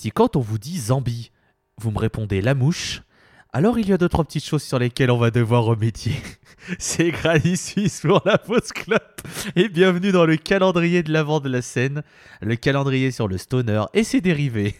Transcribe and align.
Si 0.00 0.12
quand 0.12 0.36
on 0.36 0.40
vous 0.40 0.58
dit 0.58 0.78
Zambie, 0.78 1.32
vous 1.76 1.90
me 1.90 1.98
répondez 1.98 2.40
la 2.40 2.54
mouche, 2.54 3.02
alors 3.52 3.80
il 3.80 3.88
y 3.88 3.92
a 3.92 3.98
deux 3.98 4.08
trois 4.08 4.24
petites 4.24 4.44
choses 4.44 4.62
sur 4.62 4.78
lesquelles 4.78 5.10
on 5.10 5.18
va 5.18 5.32
devoir 5.32 5.64
remédier. 5.64 6.14
C'est 6.78 7.10
Granny 7.10 7.56
Suisse 7.56 8.02
pour 8.02 8.22
la 8.24 8.38
fausse 8.38 8.70
clope 8.70 9.20
et 9.56 9.68
bienvenue 9.68 10.12
dans 10.12 10.24
le 10.24 10.36
calendrier 10.36 11.02
de 11.02 11.12
l'avant 11.12 11.40
de 11.40 11.48
la 11.48 11.62
scène, 11.62 12.04
le 12.40 12.54
calendrier 12.54 13.10
sur 13.10 13.26
le 13.26 13.38
stoner 13.38 13.86
et 13.92 14.04
ses 14.04 14.20
dérivés. 14.20 14.76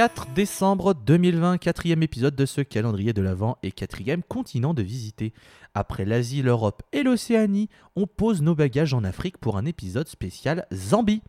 4 0.00 0.28
décembre 0.34 0.94
2020, 0.94 1.58
quatrième 1.58 2.02
épisode 2.02 2.34
de 2.34 2.46
ce 2.46 2.62
calendrier 2.62 3.12
de 3.12 3.20
l'Avent 3.20 3.58
et 3.62 3.70
quatrième 3.70 4.22
continent 4.22 4.72
de 4.72 4.80
visiter. 4.80 5.34
Après 5.74 6.06
l'Asie, 6.06 6.40
l'Europe 6.40 6.82
et 6.92 7.02
l'Océanie, 7.02 7.68
on 7.96 8.06
pose 8.06 8.40
nos 8.40 8.54
bagages 8.54 8.94
en 8.94 9.04
Afrique 9.04 9.36
pour 9.36 9.58
un 9.58 9.66
épisode 9.66 10.08
spécial 10.08 10.66
Zambie. 10.72 11.20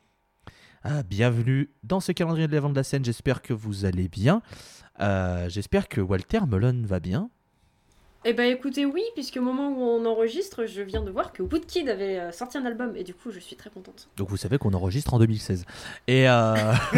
Ah, 0.84 1.04
bienvenue 1.04 1.70
dans 1.84 2.00
ce 2.00 2.14
calendrier 2.14 2.48
de 2.48 2.54
l'Avent 2.54 2.70
de 2.70 2.78
la 2.78 2.84
scène, 2.84 3.04
j'espère 3.04 3.42
que 3.42 3.52
vous 3.52 3.84
allez 3.84 4.08
bien. 4.08 4.42
Euh, 5.02 5.50
j'espère 5.50 5.90
que 5.90 6.00
Walter 6.00 6.40
Melon 6.48 6.84
va 6.86 7.02
bien. 7.02 7.30
Eh 8.24 8.34
ben 8.34 8.52
écoutez, 8.52 8.86
oui, 8.86 9.02
puisque 9.16 9.38
au 9.38 9.42
moment 9.42 9.70
où 9.70 9.82
on 9.82 10.06
enregistre, 10.06 10.68
je 10.68 10.84
viens 10.84 11.02
de 11.02 11.10
voir 11.10 11.34
que 11.34 11.42
Woodkid 11.42 11.90
avait 11.90 12.20
euh, 12.20 12.32
sorti 12.32 12.58
un 12.58 12.66
album, 12.66 12.96
et 12.96 13.04
du 13.04 13.16
coup, 13.16 13.32
je 13.32 13.40
suis 13.40 13.56
très 13.56 13.72
contente. 13.72 14.10
Donc 14.16 14.30
vous 14.30 14.38
savez 14.38 14.60
qu'on 14.60 14.74
enregistre 14.74 15.16
en 15.16 15.20
2016. 15.20 15.66
Et, 16.08 16.30
euh, 16.30 16.54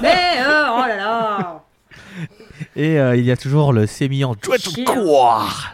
Mais, 0.00 0.38
euh, 0.38 0.70
oh 0.72 0.86
là 0.86 0.96
là 0.96 1.64
et 2.76 2.98
euh, 3.00 3.16
il 3.16 3.24
y 3.24 3.30
a 3.30 3.36
toujours 3.36 3.72
le 3.72 3.86
sémillant 3.86 4.34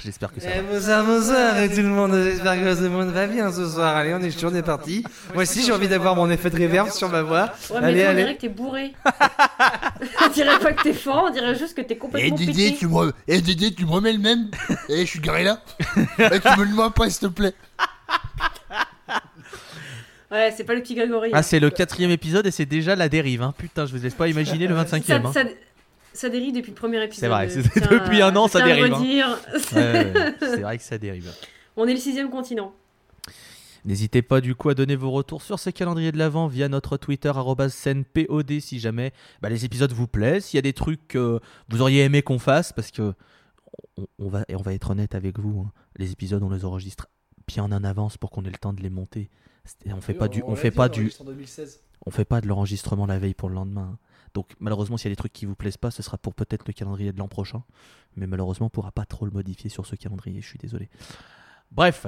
J'espère 0.00 0.32
que 0.32 0.40
ça 0.40 0.48
va. 0.48 0.54
Eh, 0.58 0.62
bonsoir, 0.62 1.04
bonsoir 1.04 1.58
et 1.58 1.68
tout 1.68 1.82
le 1.82 1.88
monde, 1.88 2.12
j'espère 2.14 2.54
que 2.54 2.74
tout 2.76 2.82
le 2.82 2.90
monde 2.90 3.08
va 3.10 3.26
bien 3.26 3.50
ce 3.52 3.68
soir. 3.68 3.96
Allez, 3.96 4.14
on 4.14 4.20
est 4.20 4.56
est 4.56 4.62
parti. 4.62 5.04
Moi 5.34 5.42
aussi, 5.42 5.62
j'ai 5.62 5.72
envie 5.72 5.88
d'avoir 5.88 6.14
mon 6.14 6.30
effet 6.30 6.50
de 6.50 6.60
reverb 6.62 6.90
sur 6.90 7.08
ma 7.08 7.22
voix. 7.22 7.52
Ouais, 7.70 7.80
mais 7.80 7.86
allez, 7.86 7.94
toi, 8.00 8.06
on 8.06 8.10
allez. 8.10 8.22
dirait 8.22 8.36
que 8.36 8.40
t'es 8.40 8.48
bourré. 8.48 8.92
on 10.24 10.28
dirait 10.28 10.58
pas 10.58 10.72
que 10.72 10.82
t'es 10.82 10.92
fort, 10.92 11.26
on 11.28 11.32
dirait 11.32 11.54
juste 11.54 11.76
que 11.76 11.82
t'es 11.82 11.94
Eh 11.94 11.98
complètement 11.98 12.36
Dédé, 12.36 12.52
pété. 12.52 12.76
tu 12.78 12.88
me, 12.88 13.12
eh, 13.28 13.40
Dédé, 13.40 13.74
tu 13.74 13.84
me 13.84 13.90
remets 13.90 14.12
le 14.12 14.18
même 14.18 14.50
Eh, 14.88 15.00
je 15.00 15.10
suis 15.10 15.20
garé 15.20 15.44
là 15.44 15.60
Eh, 16.18 16.40
Tu 16.40 16.58
me 16.58 16.64
le 16.64 16.74
mets 16.74 16.90
pas, 16.94 17.10
s'il 17.10 17.28
te 17.28 17.32
plaît 17.32 17.54
Ouais, 20.30 20.52
c'est 20.56 20.64
pas 20.64 20.74
le 20.74 20.82
petit 20.82 20.94
Grégory. 20.96 21.30
Ah, 21.32 21.42
c'est 21.42 21.60
le 21.60 21.70
quatrième 21.70 22.10
épisode 22.10 22.46
et 22.46 22.50
c'est 22.50 22.66
déjà 22.66 22.96
la 22.96 23.08
dérive. 23.08 23.42
Hein. 23.42 23.54
Putain, 23.56 23.86
je 23.86 23.94
vous 23.96 24.02
laisse 24.02 24.14
pas 24.14 24.26
imaginer 24.28 24.66
le 24.66 24.74
25 24.74 25.04
ça, 25.04 25.18
e 25.18 25.32
ça, 25.32 25.44
ça 26.16 26.28
dérive 26.28 26.54
depuis 26.54 26.70
le 26.70 26.74
premier 26.76 27.02
épisode. 27.02 27.20
C'est 27.20 27.28
vrai, 27.28 27.48
c'est- 27.48 27.62
depuis 27.90 28.22
un 28.22 28.34
an, 28.36 28.48
ça 28.48 28.62
dérive, 28.62 28.92
hein. 28.92 28.96
redire. 28.98 29.38
Ouais, 29.74 30.12
ouais, 30.12 30.34
c'est 30.40 30.60
vrai 30.62 30.78
que 30.78 30.84
ça 30.84 30.98
dérive. 30.98 31.30
on 31.76 31.86
est 31.86 31.92
le 31.94 32.00
sixième 32.00 32.30
continent. 32.30 32.72
N'hésitez 33.84 34.20
pas 34.22 34.40
du 34.40 34.56
coup 34.56 34.68
à 34.68 34.74
donner 34.74 34.96
vos 34.96 35.12
retours 35.12 35.42
sur 35.42 35.60
ce 35.60 35.70
calendrier 35.70 36.10
de 36.10 36.18
l'avant 36.18 36.48
via 36.48 36.68
notre 36.68 36.96
Twitter 36.96 37.30
@scènepod 37.68 38.58
si 38.60 38.80
jamais 38.80 39.12
bah, 39.40 39.48
les 39.48 39.64
épisodes 39.64 39.92
vous 39.92 40.08
plaisent, 40.08 40.46
s'il 40.46 40.56
y 40.56 40.58
a 40.58 40.62
des 40.62 40.72
trucs 40.72 41.06
que 41.06 41.38
vous 41.68 41.82
auriez 41.82 42.02
aimé 42.02 42.22
qu'on 42.22 42.40
fasse 42.40 42.72
parce 42.72 42.90
que 42.90 43.14
on, 43.96 44.06
on 44.18 44.28
va 44.28 44.44
et 44.48 44.56
on 44.56 44.62
va 44.62 44.72
être 44.74 44.90
honnête 44.90 45.14
avec 45.14 45.38
vous, 45.38 45.60
hein, 45.66 45.72
les 45.98 46.10
épisodes 46.10 46.42
on 46.42 46.50
les 46.50 46.64
enregistre 46.64 47.06
bien 47.46 47.62
en 47.62 47.84
avance 47.84 48.16
pour 48.16 48.30
qu'on 48.30 48.44
ait 48.44 48.50
le 48.50 48.58
temps 48.58 48.72
de 48.72 48.82
les 48.82 48.90
monter. 48.90 49.30
On 49.86 50.00
fait 50.00 50.14
pas 50.14 50.26
du 50.28 50.42
on 50.44 50.56
fait 50.56 50.72
pas 50.72 50.88
du 50.88 51.12
on 52.06 52.10
fait 52.10 52.24
pas 52.24 52.40
de 52.40 52.48
l'enregistrement 52.48 53.06
la 53.06 53.18
veille 53.20 53.34
pour 53.34 53.48
le 53.48 53.54
lendemain. 53.54 53.90
hein. 53.94 53.98
Donc 54.36 54.54
malheureusement 54.60 54.98
s'il 54.98 55.06
y 55.06 55.12
a 55.12 55.14
des 55.14 55.16
trucs 55.16 55.32
qui 55.32 55.46
vous 55.46 55.54
plaisent 55.54 55.78
pas, 55.78 55.90
ce 55.90 56.02
sera 56.02 56.18
pour 56.18 56.34
peut-être 56.34 56.66
le 56.66 56.74
calendrier 56.74 57.10
de 57.10 57.18
l'an 57.18 57.26
prochain, 57.26 57.62
mais 58.16 58.26
malheureusement 58.26 58.66
on 58.66 58.68
pourra 58.68 58.92
pas 58.92 59.06
trop 59.06 59.24
le 59.24 59.30
modifier 59.30 59.70
sur 59.70 59.86
ce 59.86 59.96
calendrier, 59.96 60.42
je 60.42 60.46
suis 60.46 60.58
désolé. 60.58 60.90
Bref, 61.72 62.06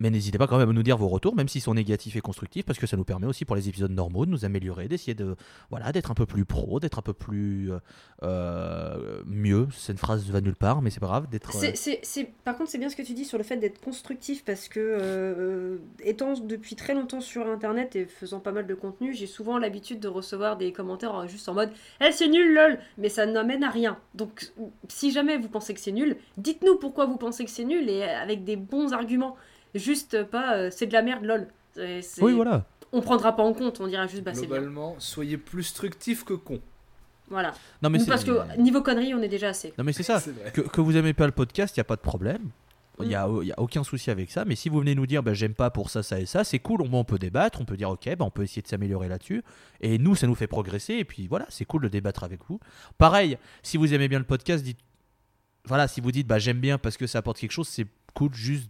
mais 0.00 0.10
n'hésitez 0.10 0.38
pas 0.38 0.46
quand 0.46 0.58
même 0.58 0.70
à 0.70 0.72
nous 0.72 0.82
dire 0.82 0.96
vos 0.96 1.08
retours, 1.08 1.36
même 1.36 1.48
s'ils 1.48 1.60
sont 1.62 1.74
négatifs 1.74 2.16
et 2.16 2.20
constructifs, 2.20 2.64
parce 2.64 2.78
que 2.78 2.86
ça 2.86 2.96
nous 2.96 3.04
permet 3.04 3.26
aussi 3.26 3.44
pour 3.44 3.54
les 3.56 3.68
épisodes 3.68 3.90
normaux 3.92 4.26
de 4.26 4.30
nous 4.30 4.44
améliorer, 4.44 4.88
d'essayer 4.88 5.14
de 5.14 5.36
voilà 5.70 5.92
d'être 5.92 6.10
un 6.10 6.14
peu 6.14 6.26
plus 6.26 6.44
pro, 6.44 6.80
d'être 6.80 6.98
un 6.98 7.02
peu 7.02 7.12
plus 7.12 7.70
euh, 7.70 7.78
euh, 8.22 9.22
mieux. 9.26 9.68
Cette 9.76 9.98
phrase 9.98 10.24
va 10.30 10.40
nulle 10.40 10.56
part, 10.56 10.82
mais 10.82 10.90
c'est 10.90 11.00
pas 11.00 11.06
grave 11.06 11.28
d'être. 11.28 11.54
euh, 11.56 11.60
C'est, 11.60 11.76
c'est, 11.76 12.00
c'est- 12.02 12.28
Par 12.44 12.56
contre, 12.56 12.70
c'est 12.70 12.78
bien 12.78 12.88
ce 12.88 12.96
que 12.96 13.02
tu 13.02 13.12
dis 13.14 13.24
sur 13.24 13.38
le 13.38 13.44
fait 13.44 13.56
d'être 13.56 13.80
constructif 13.80 14.44
parce 14.44 14.68
que, 14.68 14.80
euh, 14.80 15.76
étant 16.02 16.34
depuis 16.34 16.76
très 16.76 16.94
longtemps 16.94 17.20
sur 17.20 17.46
internet 17.48 17.96
et 17.96 18.06
faisant 18.06 18.40
pas 18.40 18.52
mal 18.52 18.66
de 18.66 18.74
contenu, 18.74 19.14
j'ai 19.14 19.26
souvent 19.26 19.58
l'habitude 19.58 20.00
de 20.00 20.08
recevoir 20.08 20.56
des 20.56 20.72
commentaires 20.72 21.26
juste 21.28 21.48
en 21.48 21.54
mode 21.54 21.70
Eh, 22.00 22.12
c'est 22.12 22.28
nul, 22.28 22.54
lol 22.54 22.78
Mais 22.98 23.08
ça 23.08 23.26
n'amène 23.26 23.64
à 23.64 23.70
rien. 23.70 23.98
Donc, 24.14 24.52
si 24.88 25.10
jamais 25.10 25.36
vous 25.38 25.48
pensez 25.48 25.74
que 25.74 25.80
c'est 25.80 25.92
nul, 25.92 26.16
dites-nous 26.36 26.76
pourquoi 26.76 27.06
vous 27.06 27.16
pensez 27.16 27.44
que 27.44 27.50
c'est 27.50 27.64
nul 27.64 27.88
et 27.88 28.02
avec 28.04 28.44
des 28.44 28.56
bons 28.56 28.92
arguments. 28.92 29.36
Juste 29.74 30.24
pas 30.24 30.56
euh, 30.56 30.70
c'est 30.72 30.86
de 30.86 30.92
la 30.92 31.02
merde, 31.02 31.24
lol. 31.24 31.46
C'est- 31.74 32.02
c'est- 32.02 32.22
Oui, 32.22 32.32
voilà. 32.32 32.64
On 32.92 33.00
prendra 33.00 33.36
pas 33.36 33.42
en 33.44 33.52
compte, 33.52 33.80
on 33.80 33.86
dira 33.86 34.06
juste 34.08 34.24
bah 34.24 34.32
c'est 34.34 34.40
bien. 34.46 34.56
Globalement, 34.56 34.96
soyez 34.98 35.36
plus 35.36 35.62
structif 35.62 36.24
que 36.24 36.34
con. 36.34 36.60
Voilà. 37.28 37.52
Non 37.82 37.90
mais 37.90 38.00
c'est 38.00 38.06
parce 38.06 38.24
que 38.24 38.56
niveau 38.60 38.82
conneries, 38.82 39.14
on 39.14 39.22
est 39.22 39.28
déjà 39.28 39.50
assez. 39.50 39.72
non 39.78 39.84
mais 39.84 39.92
c'est 39.92 40.02
ça. 40.02 40.18
C'est 40.18 40.32
vrai. 40.32 40.50
Que, 40.50 40.62
que 40.62 40.80
vous 40.80 40.96
aimez 40.96 41.12
pas 41.14 41.26
le 41.26 41.32
podcast, 41.32 41.76
il 41.76 41.78
y 41.78 41.82
a 41.82 41.84
pas 41.84 41.94
de 41.96 42.00
problème. 42.00 42.50
Il 43.02 43.08
y 43.08 43.14
a, 43.14 43.26
Mm. 43.26 43.44
y 43.44 43.52
a 43.52 43.58
aucun 43.60 43.82
souci 43.82 44.10
avec 44.10 44.30
ça. 44.30 44.44
Mais 44.44 44.56
si 44.56 44.68
vous 44.68 44.80
venez 44.80 44.94
nous 44.94 45.06
dire, 45.06 45.22
bah, 45.22 45.32
j'aime 45.32 45.54
pas 45.54 45.70
pour 45.70 45.88
ça, 45.88 46.02
ça 46.02 46.20
et 46.20 46.26
ça, 46.26 46.44
c'est 46.44 46.58
cool. 46.58 46.82
Au 46.82 46.84
moins 46.84 47.00
on 47.00 47.04
peut 47.04 47.18
débattre, 47.18 47.58
on 47.60 47.64
peut 47.64 47.76
dire, 47.78 47.88
ok, 47.88 48.14
bah, 48.16 48.26
on 48.26 48.30
peut 48.30 48.42
essayer 48.42 48.60
de 48.60 48.66
s'améliorer 48.66 49.08
là-dessus. 49.08 49.42
Et 49.80 49.96
nous, 49.96 50.14
ça 50.16 50.26
nous 50.26 50.34
fait 50.34 50.48
progresser. 50.48 50.94
Et 50.94 51.04
puis 51.06 51.26
voilà, 51.28 51.46
c'est 51.48 51.64
cool 51.64 51.82
de 51.82 51.88
débattre 51.88 52.24
avec 52.24 52.40
vous. 52.48 52.60
Pareil, 52.98 53.38
si 53.62 53.78
vous 53.78 53.94
aimez 53.94 54.08
bien 54.08 54.18
le 54.18 54.26
podcast, 54.26 54.62
dites, 54.62 54.80
voilà, 55.64 55.88
si 55.88 56.00
vous 56.02 56.12
dites, 56.12 56.26
bah, 56.26 56.38
j'aime 56.38 56.58
bien 56.60 56.76
parce 56.76 56.96
que 56.98 57.06
ça 57.06 57.18
apporte 57.20 57.38
quelque 57.38 57.52
chose, 57.52 57.68
c'est 57.68 57.86
cool 58.12 58.34
juste 58.34 58.68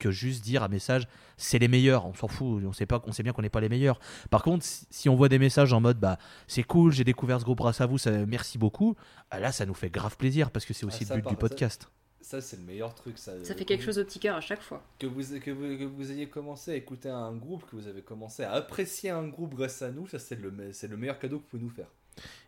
que 0.00 0.10
juste 0.10 0.42
dire 0.42 0.64
un 0.64 0.68
message, 0.68 1.06
c'est 1.36 1.60
les 1.60 1.68
meilleurs. 1.68 2.04
On 2.06 2.14
s'en 2.14 2.26
fout. 2.26 2.64
On 2.66 2.72
sait 2.72 2.86
pas, 2.86 3.00
on 3.06 3.12
sait 3.12 3.22
bien 3.22 3.32
qu'on 3.32 3.42
n'est 3.42 3.48
pas 3.48 3.60
les 3.60 3.68
meilleurs. 3.68 4.00
Par 4.30 4.42
contre, 4.42 4.64
si- 4.66 5.08
on 5.08 5.14
voit 5.14 5.28
des 5.28 5.38
messages 5.38 5.72
en 5.72 5.80
mode, 5.80 6.00
bah, 6.00 6.18
c'est 6.48 6.64
cool, 6.64 6.90
j'ai 6.92 7.04
découvert 7.04 7.38
ce 7.38 7.44
groupe 7.44 7.58
grâce 7.58 7.80
à 7.80 7.86
vous, 7.86 7.98
ça, 7.98 8.10
merci 8.26 8.58
beaucoup. 8.58 8.96
ah, 9.30 9.38
Là, 9.38 9.52
ça 9.52 9.64
nous 9.66 9.74
fait 9.74 9.90
grave 9.90 10.16
plaisir 10.16 10.50
parce 10.50 10.64
que 10.64 10.74
c'est 10.74 10.84
aussi 10.86 11.04
Ah, 11.10 11.14
le 11.14 11.22
but 11.22 11.28
du 11.28 11.36
podcast. 11.36 11.88
Ça, 12.22 12.40
c'est 12.40 12.56
le 12.58 12.62
meilleur 12.64 12.94
truc. 12.94 13.16
Ça, 13.18 13.32
Ça 13.44 13.54
fait 13.54 13.64
quelque 13.64 13.82
chose 13.82 13.98
au 13.98 14.04
petit 14.04 14.18
cœur 14.18 14.36
à 14.36 14.40
chaque 14.40 14.60
fois. 14.60 14.82
Que 14.98 15.06
vous, 15.06 15.22
que, 15.40 15.50
vous, 15.50 15.78
que 15.78 15.84
vous 15.84 16.12
ayez 16.12 16.28
commencé 16.28 16.70
à 16.72 16.74
écouter 16.76 17.08
un 17.08 17.32
groupe, 17.34 17.64
que 17.70 17.76
vous 17.76 17.86
avez 17.88 18.02
commencé 18.02 18.42
à 18.44 18.52
apprécier 18.52 19.08
un 19.10 19.26
groupe 19.26 19.54
grâce 19.54 19.80
à 19.82 19.90
nous, 19.90 20.06
ça, 20.06 20.18
c'est 20.18 20.38
le, 20.38 20.52
c'est 20.72 20.86
le 20.88 20.96
meilleur 20.98 21.18
cadeau 21.18 21.38
que 21.38 21.42
vous 21.44 21.48
pouvez 21.48 21.62
nous 21.62 21.70
faire. 21.70 21.88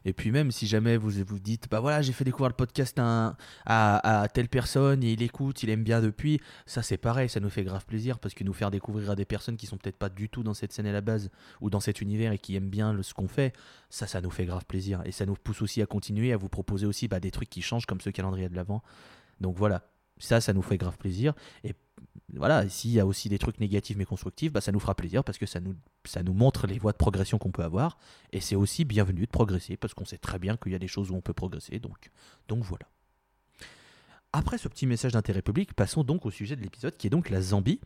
Et 0.05 0.13
puis 0.13 0.31
même 0.31 0.51
si 0.51 0.67
jamais 0.67 0.97
vous 0.97 1.11
vous 1.25 1.39
dites, 1.39 1.69
bah 1.71 1.81
voilà, 1.81 2.03
j'ai 2.03 2.13
fait 2.13 2.25
découvrir 2.25 2.49
le 2.49 2.57
podcast 2.57 2.99
à, 2.99 3.37
à, 3.65 4.23
à 4.23 4.29
telle 4.29 4.49
personne 4.49 5.03
et 5.05 5.13
il 5.13 5.23
écoute, 5.23 5.63
il 5.63 5.71
aime 5.71 5.85
bien 5.85 6.01
depuis, 6.01 6.41
ça 6.67 6.83
c'est 6.83 6.97
pareil, 6.97 7.29
ça 7.29 7.41
nous 7.41 7.51
fait 7.51 7.63
grave 7.63 7.85
plaisir 7.87 8.19
parce 8.19 8.35
que 8.35 8.43
nous 8.45 8.53
faire 8.53 8.71
découvrir 8.71 9.11
à 9.11 9.15
des 9.15 9.25
personnes 9.25 9.57
qui 9.57 9.67
sont 9.67 9.77
peut-être 9.77 9.97
pas 9.97 10.09
du 10.09 10.29
tout 10.29 10.43
dans 10.43 10.55
cette 10.55 10.73
scène 10.73 10.87
à 10.87 10.93
la 10.93 11.01
base 11.01 11.31
ou 11.61 11.71
dans 11.71 11.81
cet 11.81 12.01
univers 12.01 12.33
et 12.33 12.39
qui 12.39 12.57
aiment 12.57 12.71
bien 12.71 13.01
ce 13.03 13.15
qu'on 13.15 13.29
fait, 13.29 13.55
ça 13.91 14.07
ça 14.07 14.21
nous 14.21 14.31
fait 14.31 14.45
grave 14.45 14.65
plaisir 14.67 15.03
et 15.05 15.13
ça 15.13 15.27
nous 15.27 15.35
pousse 15.35 15.63
aussi 15.63 15.81
à 15.83 15.87
continuer, 15.87 16.33
à 16.33 16.37
vous 16.37 16.49
proposer 16.49 16.87
aussi 16.87 17.09
bah, 17.09 17.21
des 17.21 17.31
trucs 17.31 17.51
qui 17.51 17.63
changent 17.63 17.87
comme 17.87 18.01
ce 18.01 18.11
calendrier 18.11 18.49
de 18.49 18.57
l'avant. 18.57 18.83
Donc 19.41 19.57
voilà, 19.57 19.89
ça 20.19 20.41
ça 20.41 20.53
nous 20.53 20.63
fait 20.63 20.79
grave 20.79 20.99
plaisir 20.99 21.35
et 21.65 21.75
voilà, 22.39 22.69
s'il 22.69 22.93
y 22.93 23.01
a 23.01 23.07
aussi 23.07 23.29
des 23.29 23.39
trucs 23.39 23.61
négatifs 23.61 23.97
mais 23.97 24.07
constructifs, 24.07 24.53
bah, 24.53 24.61
ça 24.61 24.73
nous 24.73 24.81
fera 24.81 24.95
plaisir 24.95 25.23
parce 25.23 25.39
que 25.39 25.45
ça 25.45 25.61
nous, 25.61 25.75
ça 26.05 26.23
nous 26.23 26.33
montre 26.33 26.67
les 26.67 26.79
voies 26.79 26.93
de 26.93 26.97
progression 26.97 27.39
qu'on 27.39 27.51
peut 27.51 27.63
avoir. 27.63 27.99
Et 28.33 28.41
c'est 28.41 28.57
aussi 28.57 28.85
bienvenu 28.85 29.27
de 29.27 29.31
progresser 29.31 29.77
parce 29.77 29.93
qu'on 29.93 30.07
sait 30.07 30.19
très 30.19 30.39
bien 30.39 30.57
qu'il 30.57 30.73
y 30.73 30.75
a 30.75 30.79
des 30.79 30.89
choses 30.89 31.11
où 31.11 31.15
on 31.15 31.21
peut 31.21 31.35
progresser. 31.35 31.79
Donc, 31.79 32.11
donc 32.49 32.65
voilà. 32.65 32.87
Après 34.33 34.57
ce 34.57 34.69
petit 34.69 34.87
message 34.87 35.13
d'intérêt 35.13 35.43
public, 35.43 35.75
passons 35.75 36.05
donc 36.05 36.25
au 36.25 36.31
sujet 36.31 36.57
de 36.57 36.63
l'épisode 36.63 36.97
qui 36.97 37.07
est 37.07 37.11
donc 37.11 37.29
la 37.29 37.43
Zambie. 37.43 37.81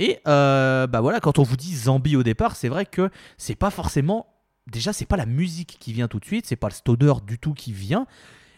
Et 0.00 0.18
euh, 0.26 0.88
bah 0.88 1.00
voilà, 1.00 1.20
quand 1.20 1.38
on 1.38 1.44
vous 1.44 1.56
dit 1.56 1.74
Zambie 1.74 2.16
au 2.16 2.24
départ, 2.24 2.56
c'est 2.56 2.68
vrai 2.68 2.84
que 2.84 3.10
c'est 3.38 3.54
pas 3.54 3.70
forcément. 3.70 4.26
Déjà, 4.66 4.92
c'est 4.92 5.06
pas 5.06 5.16
la 5.16 5.26
musique 5.26 5.76
qui 5.78 5.92
vient 5.92 6.08
tout 6.08 6.18
de 6.18 6.24
suite, 6.24 6.46
c'est 6.46 6.56
pas 6.56 6.68
le 6.68 6.74
stoner 6.74 7.12
du 7.24 7.38
tout 7.38 7.54
qui 7.54 7.72
vient. 7.72 8.06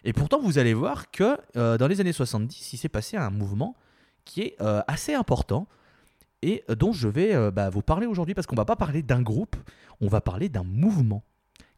Et 0.04 0.14
pourtant, 0.14 0.40
vous 0.40 0.58
allez 0.58 0.72
voir 0.72 1.10
que 1.10 1.38
euh, 1.56 1.76
dans 1.76 1.86
les 1.86 2.00
années 2.00 2.14
70, 2.14 2.72
il 2.72 2.78
s'est 2.78 2.88
passé 2.88 3.18
un 3.18 3.28
mouvement 3.28 3.76
qui 4.28 4.42
est 4.42 4.56
euh, 4.60 4.82
assez 4.86 5.14
important 5.14 5.66
et 6.42 6.62
euh, 6.70 6.76
dont 6.76 6.92
je 6.92 7.08
vais 7.08 7.34
euh, 7.34 7.50
bah, 7.50 7.70
vous 7.70 7.82
parler 7.82 8.06
aujourd'hui 8.06 8.34
parce 8.34 8.46
qu'on 8.46 8.54
va 8.54 8.66
pas 8.66 8.76
parler 8.76 9.02
d'un 9.02 9.22
groupe, 9.22 9.56
on 10.00 10.06
va 10.06 10.20
parler 10.20 10.48
d'un 10.48 10.62
mouvement. 10.62 11.25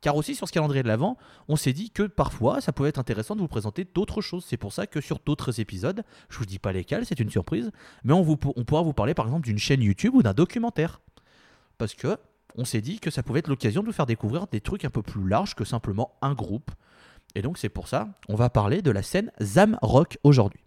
Car 0.00 0.17
aussi 0.17 0.35
sur 0.35 0.49
ce 0.49 0.52
calendrier 0.52 0.82
de 0.82 0.88
l'Avent, 0.88 1.17
on 1.49 1.56
s'est 1.56 1.73
dit 1.73 1.91
que 1.91 2.02
parfois 2.02 2.61
ça 2.61 2.73
pouvait 2.73 2.88
être 2.88 2.99
intéressant 2.99 3.37
de 3.37 3.41
vous 3.41 3.49
présenter 3.49 3.85
d'autres 3.85 4.20
choses. 4.20 4.44
C'est 4.47 4.56
pour 4.56 4.73
ça 4.73 4.87
que 4.87 5.00
sur 5.00 5.20
d'autres 5.25 5.61
épisodes, 5.61 6.02
je 6.29 6.38
vous 6.38 6.47
dis 6.47 6.58
pas 6.58 6.73
lesquels, 6.73 7.06
c'est 7.06 7.20
une 7.20 7.31
surprise, 7.31 7.70
mais 8.02 8.14
on 8.14 8.25
pourra 8.64 8.82
vous 8.82 8.94
parler 8.94 9.14
par 9.14 9.26
exemple 9.26 9.44
d'une 9.44 9.58
chaîne 9.58 9.82
YouTube 9.82 10.14
ou 10.14 10.23
d'un 10.23 10.35
documentaire. 10.35 11.00
Parce 11.79 11.94
que 11.94 12.17
on 12.56 12.64
s'est 12.64 12.81
dit 12.81 12.99
que 12.99 13.11
ça 13.11 13.23
pouvait 13.23 13.38
être 13.41 13.49
l'occasion 13.49 13.82
de 13.82 13.87
vous 13.87 13.93
faire 13.93 14.06
découvrir 14.06 14.47
des 14.49 14.61
trucs 14.61 14.85
un 14.85 14.91
peu 14.91 15.02
plus 15.02 15.29
larges 15.29 15.55
que 15.55 15.64
simplement 15.64 16.19
un 16.23 16.35
groupe. 16.35 16.70
Et 17.35 17.43
donc 17.43 17.58
c'est 17.58 17.69
pour 17.69 17.87
ça, 17.87 18.08
on 18.29 18.35
va 18.35 18.50
parler 18.50 18.82
de 18.82 18.91
la 18.91 19.02
scène 19.02 19.31
Zam 19.41 19.79
Rock 19.82 20.19
aujourd'hui. 20.25 20.64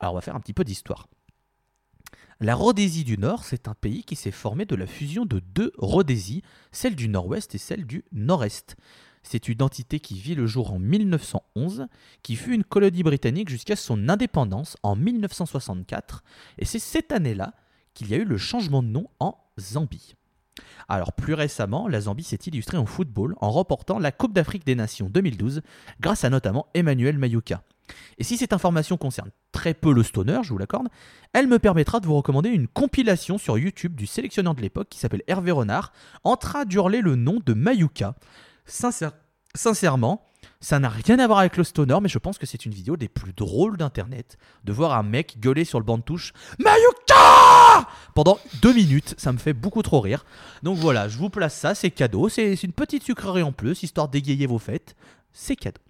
Alors 0.00 0.14
on 0.14 0.16
va 0.16 0.20
faire 0.20 0.36
un 0.36 0.40
petit 0.40 0.52
peu 0.52 0.64
d'histoire. 0.64 1.08
La 2.40 2.54
Rhodésie 2.56 3.04
du 3.04 3.16
Nord, 3.16 3.44
c'est 3.44 3.68
un 3.68 3.74
pays 3.74 4.02
qui 4.02 4.16
s'est 4.16 4.32
formé 4.32 4.64
de 4.64 4.74
la 4.74 4.86
fusion 4.86 5.24
de 5.24 5.38
deux 5.38 5.72
Rhodésies, 5.78 6.42
celle 6.72 6.96
du 6.96 7.08
Nord-Ouest 7.08 7.54
et 7.54 7.58
celle 7.58 7.86
du 7.86 8.04
Nord-Est. 8.12 8.76
C'est 9.22 9.48
une 9.48 9.62
entité 9.62 10.00
qui 10.00 10.18
vit 10.18 10.34
le 10.34 10.46
jour 10.46 10.72
en 10.72 10.78
1911, 10.78 11.86
qui 12.22 12.36
fut 12.36 12.54
une 12.54 12.64
colonie 12.64 13.02
britannique 13.02 13.48
jusqu'à 13.48 13.76
son 13.76 14.08
indépendance 14.08 14.76
en 14.82 14.96
1964, 14.96 16.24
et 16.58 16.64
c'est 16.64 16.78
cette 16.78 17.12
année-là 17.12 17.54
qu'il 17.94 18.10
y 18.10 18.14
a 18.14 18.18
eu 18.18 18.24
le 18.24 18.36
changement 18.36 18.82
de 18.82 18.88
nom 18.88 19.08
en 19.20 19.38
Zambie. 19.58 20.14
Alors 20.88 21.12
plus 21.12 21.34
récemment, 21.34 21.88
la 21.88 22.02
Zambie 22.02 22.22
s'est 22.24 22.38
illustrée 22.46 22.76
en 22.76 22.86
football 22.86 23.34
en 23.40 23.50
remportant 23.50 23.98
la 23.98 24.12
Coupe 24.12 24.32
d'Afrique 24.32 24.64
des 24.66 24.74
Nations 24.74 25.08
2012 25.08 25.62
grâce 26.00 26.24
à 26.24 26.30
notamment 26.30 26.66
Emmanuel 26.74 27.18
Mayuka. 27.18 27.62
Et 28.18 28.24
si 28.24 28.36
cette 28.38 28.52
information 28.52 28.96
concerne 28.96 29.30
très 29.52 29.74
peu 29.74 29.92
le 29.92 30.02
stoner, 30.02 30.40
je 30.42 30.50
vous 30.50 30.58
l'accorde, 30.58 30.88
elle 31.32 31.48
me 31.48 31.58
permettra 31.58 32.00
de 32.00 32.06
vous 32.06 32.14
recommander 32.16 32.48
une 32.50 32.68
compilation 32.68 33.36
sur 33.36 33.58
YouTube 33.58 33.94
du 33.94 34.06
sélectionneur 34.06 34.54
de 34.54 34.62
l'époque 34.62 34.88
qui 34.88 34.98
s'appelle 34.98 35.22
Hervé 35.26 35.50
Renard, 35.50 35.92
en 36.22 36.36
train 36.36 36.64
d'hurler 36.64 37.00
le 37.02 37.14
nom 37.16 37.40
de 37.44 37.52
Mayuka. 37.52 38.14
Sincère- 38.64 39.12
sincèrement, 39.54 40.26
ça 40.64 40.78
n'a 40.78 40.88
rien 40.88 41.18
à 41.18 41.26
voir 41.26 41.40
avec 41.40 41.58
le 41.58 41.62
stoner, 41.64 41.98
mais 42.00 42.08
je 42.08 42.18
pense 42.18 42.38
que 42.38 42.46
c'est 42.46 42.64
une 42.64 42.72
vidéo 42.72 42.96
des 42.96 43.08
plus 43.08 43.34
drôles 43.34 43.76
d'internet. 43.76 44.38
De 44.64 44.72
voir 44.72 44.94
un 44.94 45.02
mec 45.02 45.38
gueuler 45.38 45.66
sur 45.66 45.78
le 45.78 45.84
banc 45.84 45.98
de 45.98 46.02
touche 46.02 46.32
Mayuka 46.58 47.86
pendant 48.14 48.38
deux 48.62 48.72
minutes, 48.72 49.14
ça 49.18 49.32
me 49.32 49.38
fait 49.38 49.52
beaucoup 49.52 49.82
trop 49.82 50.00
rire. 50.00 50.24
Donc 50.62 50.78
voilà, 50.78 51.06
je 51.06 51.18
vous 51.18 51.28
place 51.28 51.54
ça, 51.54 51.74
c'est 51.74 51.90
cadeau. 51.90 52.30
C'est 52.30 52.54
une 52.62 52.72
petite 52.72 53.02
sucrerie 53.02 53.42
en 53.42 53.52
plus, 53.52 53.82
histoire 53.82 54.08
d'égayer 54.08 54.46
vos 54.46 54.58
fêtes. 54.58 54.96
C'est 55.32 55.54
cadeau. 55.54 55.82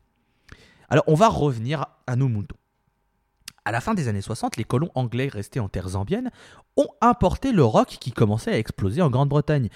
Alors 0.88 1.04
on 1.06 1.14
va 1.14 1.28
revenir 1.28 1.86
à 2.08 2.16
nos 2.16 2.28
moutons. 2.28 2.56
À 3.64 3.72
la 3.72 3.80
fin 3.80 3.94
des 3.94 4.08
années 4.08 4.20
60, 4.20 4.56
les 4.56 4.64
colons 4.64 4.90
anglais 4.96 5.28
restés 5.28 5.60
en 5.60 5.68
terre 5.68 5.90
zambienne 5.90 6.30
ont 6.76 6.88
importé 7.00 7.52
le 7.52 7.64
rock 7.64 7.96
qui 8.00 8.10
commençait 8.10 8.52
à 8.52 8.58
exploser 8.58 9.00
en 9.00 9.08
Grande-Bretagne. 9.08 9.70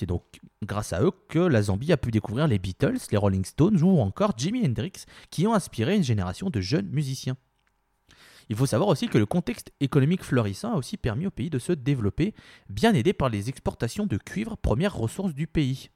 C'est 0.00 0.06
donc 0.06 0.40
grâce 0.62 0.94
à 0.94 1.02
eux 1.02 1.12
que 1.28 1.38
la 1.38 1.60
Zambie 1.60 1.92
a 1.92 1.98
pu 1.98 2.10
découvrir 2.10 2.48
les 2.48 2.58
Beatles, 2.58 2.96
les 3.12 3.18
Rolling 3.18 3.44
Stones 3.44 3.82
ou 3.82 4.00
encore 4.00 4.32
Jimi 4.34 4.64
Hendrix 4.64 5.04
qui 5.28 5.46
ont 5.46 5.52
inspiré 5.52 5.94
une 5.94 6.02
génération 6.02 6.48
de 6.48 6.58
jeunes 6.62 6.88
musiciens. 6.88 7.36
Il 8.48 8.56
faut 8.56 8.64
savoir 8.64 8.88
aussi 8.88 9.08
que 9.08 9.18
le 9.18 9.26
contexte 9.26 9.72
économique 9.78 10.24
florissant 10.24 10.72
a 10.72 10.76
aussi 10.76 10.96
permis 10.96 11.26
au 11.26 11.30
pays 11.30 11.50
de 11.50 11.58
se 11.58 11.74
développer, 11.74 12.32
bien 12.70 12.94
aidé 12.94 13.12
par 13.12 13.28
les 13.28 13.50
exportations 13.50 14.06
de 14.06 14.16
cuivre, 14.16 14.56
première 14.56 14.96
ressource 14.96 15.34
du 15.34 15.46
pays. 15.46 15.90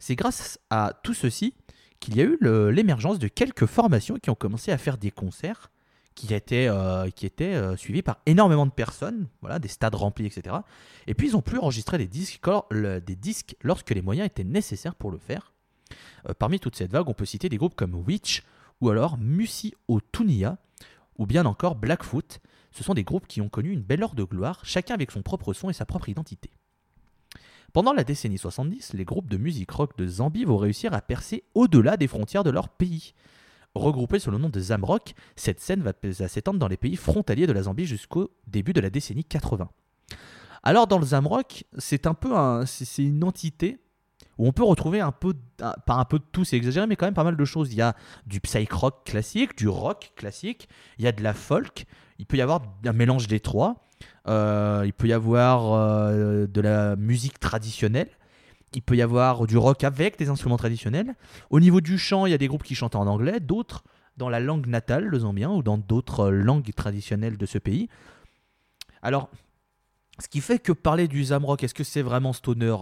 C'est 0.00 0.16
grâce 0.16 0.58
à 0.70 0.92
tout 1.04 1.14
ceci 1.14 1.54
qu'il 2.00 2.16
y 2.16 2.20
a 2.20 2.24
eu 2.24 2.36
l'émergence 2.72 3.20
de 3.20 3.28
quelques 3.28 3.66
formations 3.66 4.16
qui 4.16 4.30
ont 4.30 4.34
commencé 4.34 4.72
à 4.72 4.78
faire 4.78 4.98
des 4.98 5.12
concerts 5.12 5.70
qui 6.16 6.34
étaient, 6.34 6.66
euh, 6.66 7.08
euh, 7.40 7.76
suivis 7.76 8.02
par 8.02 8.18
énormément 8.26 8.66
de 8.66 8.72
personnes, 8.72 9.28
voilà, 9.42 9.60
des 9.60 9.68
stades 9.68 9.94
remplis, 9.94 10.26
etc. 10.26 10.56
Et 11.06 11.14
puis 11.14 11.28
ils 11.28 11.36
ont 11.36 11.42
pu 11.42 11.58
enregistrer 11.58 11.98
des 11.98 12.08
disques 12.08 13.56
lorsque 13.62 13.90
les 13.90 14.02
moyens 14.02 14.26
étaient 14.26 14.42
nécessaires 14.42 14.96
pour 14.96 15.12
le 15.12 15.18
faire. 15.18 15.52
Euh, 16.28 16.34
parmi 16.36 16.58
toute 16.58 16.74
cette 16.74 16.90
vague, 16.90 17.08
on 17.08 17.14
peut 17.14 17.26
citer 17.26 17.48
des 17.48 17.58
groupes 17.58 17.76
comme 17.76 17.94
Witch 17.94 18.42
ou 18.80 18.88
alors 18.88 19.18
Musi 19.18 19.74
Otunia 19.88 20.58
ou 21.18 21.26
bien 21.26 21.44
encore 21.44 21.76
Blackfoot. 21.76 22.40
Ce 22.72 22.82
sont 22.82 22.94
des 22.94 23.04
groupes 23.04 23.26
qui 23.26 23.40
ont 23.40 23.48
connu 23.48 23.70
une 23.70 23.82
belle 23.82 24.02
heure 24.02 24.14
de 24.14 24.24
gloire, 24.24 24.60
chacun 24.64 24.94
avec 24.94 25.10
son 25.10 25.22
propre 25.22 25.52
son 25.52 25.70
et 25.70 25.74
sa 25.74 25.86
propre 25.86 26.08
identité. 26.08 26.50
Pendant 27.72 27.92
la 27.92 28.04
décennie 28.04 28.38
70, 28.38 28.94
les 28.94 29.04
groupes 29.04 29.28
de 29.28 29.36
musique 29.36 29.70
rock 29.70 29.98
de 29.98 30.06
Zambie 30.06 30.44
vont 30.44 30.56
réussir 30.56 30.94
à 30.94 31.02
percer 31.02 31.44
au-delà 31.54 31.98
des 31.98 32.06
frontières 32.06 32.44
de 32.44 32.50
leur 32.50 32.70
pays. 32.70 33.12
Regroupée 33.76 34.18
sous 34.18 34.30
le 34.30 34.38
nom 34.38 34.48
de 34.48 34.60
Zamrock, 34.60 35.14
cette 35.36 35.60
scène 35.60 35.82
va 35.82 35.92
s'étendre 36.28 36.58
dans 36.58 36.68
les 36.68 36.76
pays 36.76 36.96
frontaliers 36.96 37.46
de 37.46 37.52
la 37.52 37.62
Zambie 37.62 37.86
jusqu'au 37.86 38.30
début 38.46 38.72
de 38.72 38.80
la 38.80 38.90
décennie 38.90 39.24
80. 39.24 39.68
Alors 40.62 40.86
dans 40.86 40.98
le 40.98 41.06
Zamrock, 41.06 41.64
c'est 41.78 42.06
un 42.06 42.14
peu 42.14 42.34
c'est 42.66 43.04
une 43.04 43.22
entité 43.22 43.78
où 44.38 44.46
on 44.46 44.52
peut 44.52 44.64
retrouver 44.64 45.00
un 45.00 45.12
peu, 45.12 45.34
pas 45.58 45.94
un 45.94 46.04
peu 46.04 46.18
de 46.18 46.24
tout, 46.32 46.44
c'est 46.44 46.56
exagéré, 46.56 46.86
mais 46.86 46.96
quand 46.96 47.06
même 47.06 47.14
pas 47.14 47.24
mal 47.24 47.36
de 47.36 47.44
choses. 47.44 47.72
Il 47.72 47.76
y 47.76 47.82
a 47.82 47.94
du 48.26 48.40
psych 48.40 48.72
rock 48.72 49.04
classique, 49.04 49.56
du 49.56 49.68
rock 49.68 50.12
classique, 50.16 50.68
il 50.98 51.04
y 51.04 51.08
a 51.08 51.12
de 51.12 51.22
la 51.22 51.34
folk, 51.34 51.86
il 52.18 52.26
peut 52.26 52.36
y 52.36 52.42
avoir 52.42 52.62
un 52.84 52.92
mélange 52.92 53.28
des 53.28 53.40
trois. 53.40 53.76
Euh, 54.28 54.82
il 54.84 54.92
peut 54.92 55.06
y 55.06 55.12
avoir 55.12 55.72
euh, 55.72 56.46
de 56.46 56.60
la 56.60 56.96
musique 56.96 57.38
traditionnelle. 57.38 58.10
Il 58.76 58.82
peut 58.82 58.94
y 58.94 59.02
avoir 59.02 59.46
du 59.46 59.56
rock 59.56 59.82
avec 59.84 60.18
des 60.18 60.28
instruments 60.28 60.58
traditionnels. 60.58 61.16
Au 61.48 61.60
niveau 61.60 61.80
du 61.80 61.96
chant, 61.96 62.26
il 62.26 62.30
y 62.30 62.34
a 62.34 62.38
des 62.38 62.46
groupes 62.46 62.62
qui 62.62 62.74
chantent 62.74 62.94
en 62.94 63.06
anglais, 63.06 63.40
d'autres 63.40 63.82
dans 64.18 64.28
la 64.28 64.38
langue 64.38 64.66
natale, 64.66 65.06
le 65.06 65.18
zambien, 65.18 65.50
ou 65.50 65.62
dans 65.62 65.78
d'autres 65.78 66.26
euh, 66.26 66.30
langues 66.30 66.72
traditionnelles 66.74 67.38
de 67.38 67.46
ce 67.46 67.56
pays. 67.56 67.88
Alors, 69.00 69.30
ce 70.18 70.28
qui 70.28 70.40
fait 70.42 70.58
que 70.58 70.72
parler 70.72 71.08
du 71.08 71.24
Zamrock, 71.24 71.64
est-ce 71.64 71.74
que 71.74 71.84
c'est 71.84 72.02
vraiment 72.02 72.34
stoner? 72.34 72.76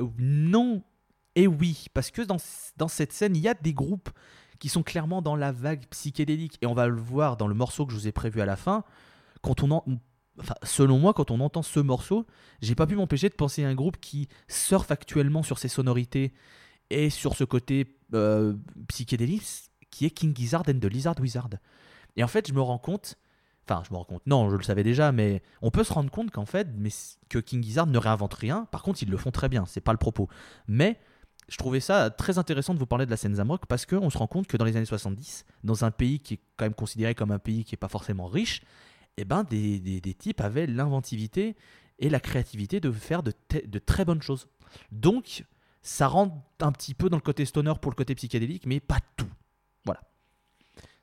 Euh, 0.00 0.06
Non 0.18 0.82
et 1.36 1.46
oui, 1.46 1.86
parce 1.94 2.10
que 2.10 2.22
dans, 2.22 2.38
dans 2.76 2.88
cette 2.88 3.12
scène, 3.12 3.36
il 3.36 3.42
y 3.42 3.48
a 3.48 3.54
des 3.54 3.72
groupes 3.72 4.10
qui 4.58 4.68
sont 4.68 4.82
clairement 4.82 5.22
dans 5.22 5.36
la 5.36 5.52
vague 5.52 5.86
psychédélique, 5.90 6.58
et 6.60 6.66
on 6.66 6.74
va 6.74 6.88
le 6.88 7.00
voir 7.00 7.36
dans 7.36 7.46
le 7.46 7.54
morceau 7.54 7.86
que 7.86 7.92
je 7.92 7.96
vous 7.96 8.08
ai 8.08 8.12
prévu 8.12 8.40
à 8.40 8.46
la 8.46 8.56
fin. 8.56 8.82
Quand 9.42 9.62
on 9.62 9.70
en, 9.70 9.84
enfin, 10.38 10.54
selon 10.62 10.98
moi, 10.98 11.14
quand 11.14 11.30
on 11.30 11.40
entend 11.40 11.62
ce 11.62 11.80
morceau, 11.80 12.26
j'ai 12.60 12.74
pas 12.74 12.86
pu 12.86 12.96
m'empêcher 12.96 13.28
de 13.28 13.34
penser 13.34 13.64
à 13.64 13.68
un 13.68 13.74
groupe 13.74 13.98
qui 13.98 14.28
surfe 14.48 14.90
actuellement 14.90 15.42
sur 15.42 15.58
ses 15.58 15.68
sonorités 15.68 16.32
et 16.90 17.10
sur 17.10 17.36
ce 17.36 17.44
côté 17.44 17.96
euh, 18.14 18.54
psychédélique 18.88 19.44
qui 19.90 20.06
est 20.06 20.10
King 20.10 20.34
Gizzard 20.36 20.64
and 20.68 20.78
the 20.80 20.86
Lizard 20.86 21.16
Wizard. 21.20 21.50
Et 22.16 22.24
en 22.24 22.28
fait, 22.28 22.48
je 22.48 22.52
me 22.52 22.60
rends 22.60 22.78
compte, 22.78 23.16
enfin, 23.68 23.82
je 23.86 23.92
me 23.92 23.98
rends 23.98 24.04
compte, 24.04 24.22
non, 24.26 24.50
je 24.50 24.56
le 24.56 24.62
savais 24.62 24.82
déjà, 24.82 25.12
mais 25.12 25.42
on 25.62 25.70
peut 25.70 25.84
se 25.84 25.92
rendre 25.92 26.10
compte 26.10 26.30
qu'en 26.30 26.46
fait, 26.46 26.68
mais 26.76 26.90
que 27.28 27.38
King 27.38 27.62
Gizzard 27.62 27.86
ne 27.86 27.98
réinvente 27.98 28.34
rien. 28.34 28.66
Par 28.70 28.82
contre, 28.82 29.02
ils 29.02 29.10
le 29.10 29.16
font 29.16 29.30
très 29.30 29.48
bien, 29.48 29.64
c'est 29.66 29.80
pas 29.80 29.92
le 29.92 29.98
propos. 29.98 30.28
Mais 30.66 30.98
je 31.48 31.56
trouvais 31.56 31.80
ça 31.80 32.10
très 32.10 32.38
intéressant 32.38 32.74
de 32.74 32.78
vous 32.78 32.86
parler 32.86 33.06
de 33.06 33.10
la 33.10 33.16
scène 33.16 33.34
Zamrock 33.34 33.66
parce 33.66 33.84
qu'on 33.84 34.08
se 34.10 34.18
rend 34.18 34.28
compte 34.28 34.46
que 34.46 34.56
dans 34.56 34.64
les 34.64 34.76
années 34.76 34.86
70, 34.86 35.44
dans 35.64 35.84
un 35.84 35.90
pays 35.90 36.20
qui 36.20 36.34
est 36.34 36.40
quand 36.56 36.64
même 36.64 36.74
considéré 36.74 37.14
comme 37.14 37.32
un 37.32 37.40
pays 37.40 37.64
qui 37.64 37.74
est 37.74 37.78
pas 37.78 37.88
forcément 37.88 38.26
riche, 38.26 38.62
eh 39.16 39.24
ben, 39.24 39.44
des, 39.44 39.78
des- 39.80 40.14
types 40.14 40.40
avaient 40.40 40.66
l'inventivité 40.66 41.56
et 41.98 42.08
la 42.08 42.20
créativité 42.20 42.80
de 42.80 42.90
faire 42.90 43.22
de, 43.22 43.32
de 43.64 43.78
très 43.78 44.04
bonnes 44.04 44.22
choses. 44.22 44.48
Donc, 44.92 45.44
ça 45.82 46.06
rentre 46.08 46.34
un 46.60 46.72
petit 46.72 46.94
peu 46.94 47.08
dans 47.08 47.16
le 47.16 47.22
côté 47.22 47.44
stoner 47.44 47.74
pour 47.80 47.90
le 47.90 47.96
côté 47.96 48.14
psychédélique, 48.14 48.66
mais 48.66 48.80
pas 48.80 48.98
tout. 49.16 49.28
Voilà. 49.84 50.00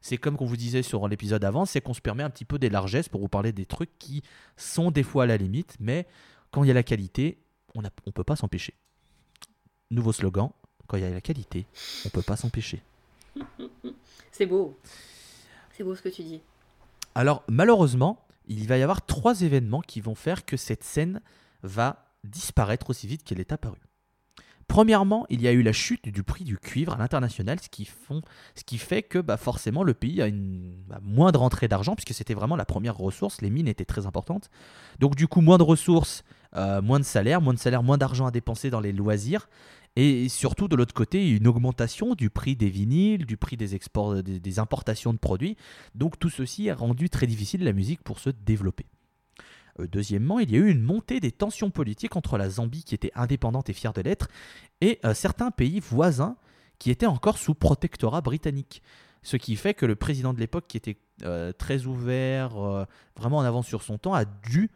C'est 0.01 0.17
comme 0.17 0.37
qu'on 0.37 0.45
vous 0.45 0.57
disait 0.57 0.83
sur 0.83 1.07
l'épisode 1.07 1.43
avant, 1.43 1.65
c'est 1.65 1.81
qu'on 1.81 1.93
se 1.93 2.01
permet 2.01 2.23
un 2.23 2.29
petit 2.29 2.45
peu 2.45 2.57
des 2.59 2.69
largesses 2.69 3.09
pour 3.09 3.21
vous 3.21 3.27
parler 3.27 3.51
des 3.51 3.65
trucs 3.65 3.97
qui 3.99 4.21
sont 4.55 4.91
des 4.91 5.03
fois 5.03 5.23
à 5.23 5.25
la 5.27 5.37
limite, 5.37 5.75
mais 5.79 6.07
quand 6.51 6.63
il 6.63 6.67
y 6.67 6.71
a 6.71 6.75
la 6.75 6.83
qualité, 6.83 7.37
on 7.75 7.81
ne 7.81 8.11
peut 8.11 8.23
pas 8.23 8.35
s'empêcher. 8.35 8.73
Nouveau 9.91 10.11
slogan, 10.13 10.49
quand 10.87 10.97
il 10.97 11.03
y 11.03 11.05
a 11.05 11.09
la 11.09 11.21
qualité, 11.21 11.65
on 12.05 12.09
peut 12.09 12.21
pas 12.21 12.37
s'empêcher. 12.37 12.81
C'est 14.31 14.45
beau. 14.45 14.77
C'est 15.71 15.83
beau 15.83 15.95
ce 15.95 16.01
que 16.01 16.09
tu 16.09 16.23
dis. 16.23 16.41
Alors 17.17 17.43
malheureusement, 17.47 18.27
il 18.45 18.67
va 18.67 18.77
y 18.77 18.83
avoir 18.83 19.03
trois 19.03 19.41
événements 19.41 19.81
qui 19.81 20.01
vont 20.01 20.13
faire 20.13 20.45
que 20.45 20.55
cette 20.55 20.83
scène 20.83 21.19
va 21.63 22.13
disparaître 22.23 22.91
aussi 22.91 23.07
vite 23.07 23.23
qu'elle 23.23 23.39
est 23.39 23.51
apparue. 23.51 23.81
Premièrement, 24.67 25.25
il 25.29 25.41
y 25.41 25.47
a 25.47 25.51
eu 25.51 25.63
la 25.63 25.71
chute 25.71 26.09
du 26.09 26.21
prix 26.21 26.43
du 26.43 26.59
cuivre 26.59 26.93
à 26.93 26.97
l'international, 26.97 27.57
ce 27.59 27.69
qui, 27.69 28.77
fait 28.77 29.01
que 29.01 29.17
bah, 29.17 29.37
forcément 29.37 29.81
le 29.81 29.95
pays 29.95 30.21
a 30.21 30.27
une, 30.27 30.83
bah, 30.87 30.99
moins 31.01 31.31
de 31.31 31.67
d'argent, 31.67 31.95
puisque 31.95 32.13
c'était 32.13 32.35
vraiment 32.35 32.55
la 32.55 32.65
première 32.65 32.95
ressource, 32.95 33.41
les 33.41 33.49
mines 33.49 33.67
étaient 33.67 33.85
très 33.85 34.05
importantes. 34.05 34.51
Donc 34.99 35.15
du 35.15 35.27
coup, 35.27 35.41
moins 35.41 35.57
de 35.57 35.63
ressources, 35.63 36.23
euh, 36.55 36.83
moins 36.83 36.99
de 36.99 37.05
salaire, 37.05 37.41
moins 37.41 37.55
de 37.55 37.59
salaire, 37.59 37.81
moins 37.81 37.97
d'argent 37.97 38.27
à 38.27 38.31
dépenser 38.31 38.69
dans 38.69 38.79
les 38.79 38.93
loisirs. 38.93 39.49
Et 39.99 40.29
surtout, 40.29 40.67
de 40.67 40.75
l'autre 40.75 40.93
côté, 40.93 41.27
une 41.27 41.47
augmentation 41.47 42.13
du 42.13 42.29
prix 42.29 42.55
des 42.55 42.69
vinyles, 42.69 43.25
du 43.25 43.35
prix 43.35 43.57
des, 43.57 43.73
exports, 43.73 44.21
des- 44.21 44.39
des 44.39 44.59
importations 44.59 45.11
de 45.11 45.17
produits. 45.17 45.57
Donc 45.95 46.19
tout 46.19 46.29
ceci 46.29 46.69
a 46.69 46.75
rendu 46.75 47.09
très 47.09 47.25
difficile 47.25 47.63
la 47.63 47.73
musique 47.73 48.03
pour 48.03 48.19
se 48.19 48.29
développer. 48.29 48.85
Euh, 49.79 49.87
Deuxièmement, 49.87 50.37
il 50.37 50.51
y 50.51 50.55
a 50.55 50.59
eu 50.59 50.69
une 50.69 50.83
montée 50.83 51.19
des 51.19 51.31
tensions 51.31 51.71
politiques 51.71 52.15
entre 52.15 52.37
la 52.37 52.47
Zambie, 52.47 52.83
qui 52.83 52.93
était 52.93 53.11
indépendante 53.15 53.71
et 53.71 53.73
fière 53.73 53.93
de 53.93 54.01
l'être, 54.01 54.27
et 54.81 54.99
euh, 55.03 55.15
certains 55.15 55.49
pays 55.49 55.79
voisins 55.79 56.35
qui 56.77 56.91
étaient 56.91 57.07
encore 57.07 57.39
sous 57.39 57.55
protectorat 57.55 58.21
britannique. 58.21 58.83
Ce 59.23 59.35
qui 59.35 59.55
fait 59.55 59.73
que 59.73 59.87
le 59.87 59.95
président 59.95 60.31
de 60.31 60.39
l'époque, 60.39 60.65
qui 60.67 60.77
était 60.77 60.97
euh, 61.23 61.51
très 61.53 61.87
ouvert, 61.87 62.63
euh, 62.63 62.85
vraiment 63.15 63.37
en 63.37 63.41
avance 63.43 63.65
sur 63.65 63.81
son 63.81 63.97
temps, 63.97 64.13
a 64.13 64.25
dû 64.25 64.69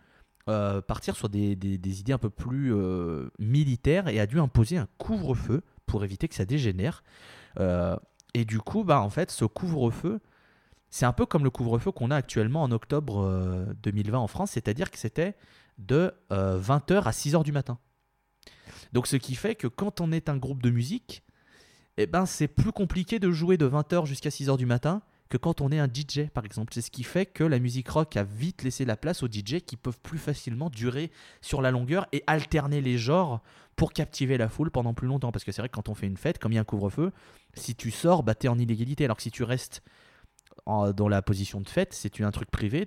euh, 0.50 0.82
partir 0.82 1.16
sur 1.16 1.30
des, 1.30 1.54
idées 2.00 2.14
un 2.14 2.18
peu 2.18 2.30
plus 2.30 2.74
euh, 2.74 3.30
militaires 3.40 4.08
et 4.08 4.20
a 4.20 4.26
dû 4.26 4.40
imposer 4.40 4.78
un 4.78 4.88
couvre-feu 4.98 5.64
pour 5.86 6.04
éviter 6.04 6.28
que 6.28 6.36
ça 6.36 6.46
dégénère. 6.46 7.04
Euh, 7.60 7.96
et 8.34 8.46
du 8.46 8.60
coup, 8.60 8.84
bah, 8.84 9.02
en 9.02 9.10
fait, 9.10 9.30
ce 9.30 9.46
couvre-feu, 9.46 10.20
c'est 10.90 11.06
un 11.06 11.14
peu 11.14 11.26
comme 11.26 11.44
le 11.44 11.50
couvre-feu 11.50 11.92
qu'on 11.92 12.12
a 12.12 12.16
actuellement 12.16 12.64
en 12.64 12.72
octobre 12.72 13.22
euh, 13.22 13.66
2020 13.84 14.18
en 14.18 14.28
France, 14.28 14.52
c'est-à-dire 14.52 14.90
que 14.92 14.98
c'était 14.98 15.36
de 15.78 16.14
20h 16.30 17.04
à 17.04 17.12
6h 17.12 17.44
du 17.44 17.52
matin. 17.52 17.80
Donc 18.94 19.08
ce 19.08 19.16
qui 19.16 19.36
fait 19.36 19.56
que 19.56 19.68
quand 19.68 20.00
on 20.00 20.12
est 20.12 20.30
un 20.30 20.38
groupe 20.38 20.62
de 20.62 20.70
musique, 20.70 21.24
eh 21.98 22.06
ben, 22.06 22.26
c'est 22.26 22.48
plus 22.48 22.72
compliqué 22.72 23.20
de 23.20 23.32
jouer 23.32 23.58
de 23.58 23.68
20h 23.68 24.06
jusqu'à 24.06 24.30
6h 24.30 24.58
du 24.58 24.66
matin 24.66 25.02
que 25.32 25.38
quand 25.38 25.62
on 25.62 25.72
est 25.72 25.80
un 25.80 25.88
DJ 25.88 26.28
par 26.34 26.46
exemple. 26.46 26.74
C'est 26.74 26.82
ce 26.82 26.92
qui 26.92 27.04
fait 27.04 27.26
que 27.26 27.44
la 27.44 27.58
musique 27.58 27.90
rock 27.90 28.18
a 28.18 28.24
vite 28.24 28.64
laissé 28.64 28.86
la 28.86 28.98
place 28.98 29.24
aux 29.24 29.28
DJ 29.28 29.62
qui 29.66 29.78
peuvent 29.78 30.00
plus 30.02 30.20
facilement 30.20 30.70
durer 30.70 31.10
sur 31.42 31.62
la 31.62 31.72
longueur 31.72 32.06
et 32.12 32.24
alterner 32.28 32.82
les 32.82 32.98
genres 32.98 33.42
pour 33.78 33.94
captiver 33.94 34.38
la 34.38 34.50
foule 34.50 34.70
pendant 34.70 34.94
plus 34.94 35.08
longtemps. 35.08 35.32
Parce 35.32 35.46
que 35.46 35.52
c'est 35.52 35.62
vrai 35.62 35.70
que 35.70 35.76
quand 35.76 35.90
on 35.90 35.96
fait 35.96 36.06
une 36.06 36.18
fête, 36.18 36.38
comme 36.38 36.52
il 36.52 36.56
y 36.56 36.58
a 36.58 36.62
un 36.62 36.66
couvre-feu, 36.66 37.12
si 37.54 37.76
tu 37.76 37.90
sors, 37.92 38.24
bah, 38.24 38.36
t'es 38.36 38.50
en 38.50 38.60
illégalité. 38.60 39.06
Alors 39.06 39.18
que 39.18 39.24
si 39.24 39.32
tu 39.32 39.44
restes 39.44 39.82
dans 40.68 41.08
la 41.08 41.22
position 41.22 41.62
de 41.62 41.70
fête, 41.70 41.94
c'est 41.94 42.22
un 42.22 42.32
truc 42.32 42.52
privé, 42.52 42.86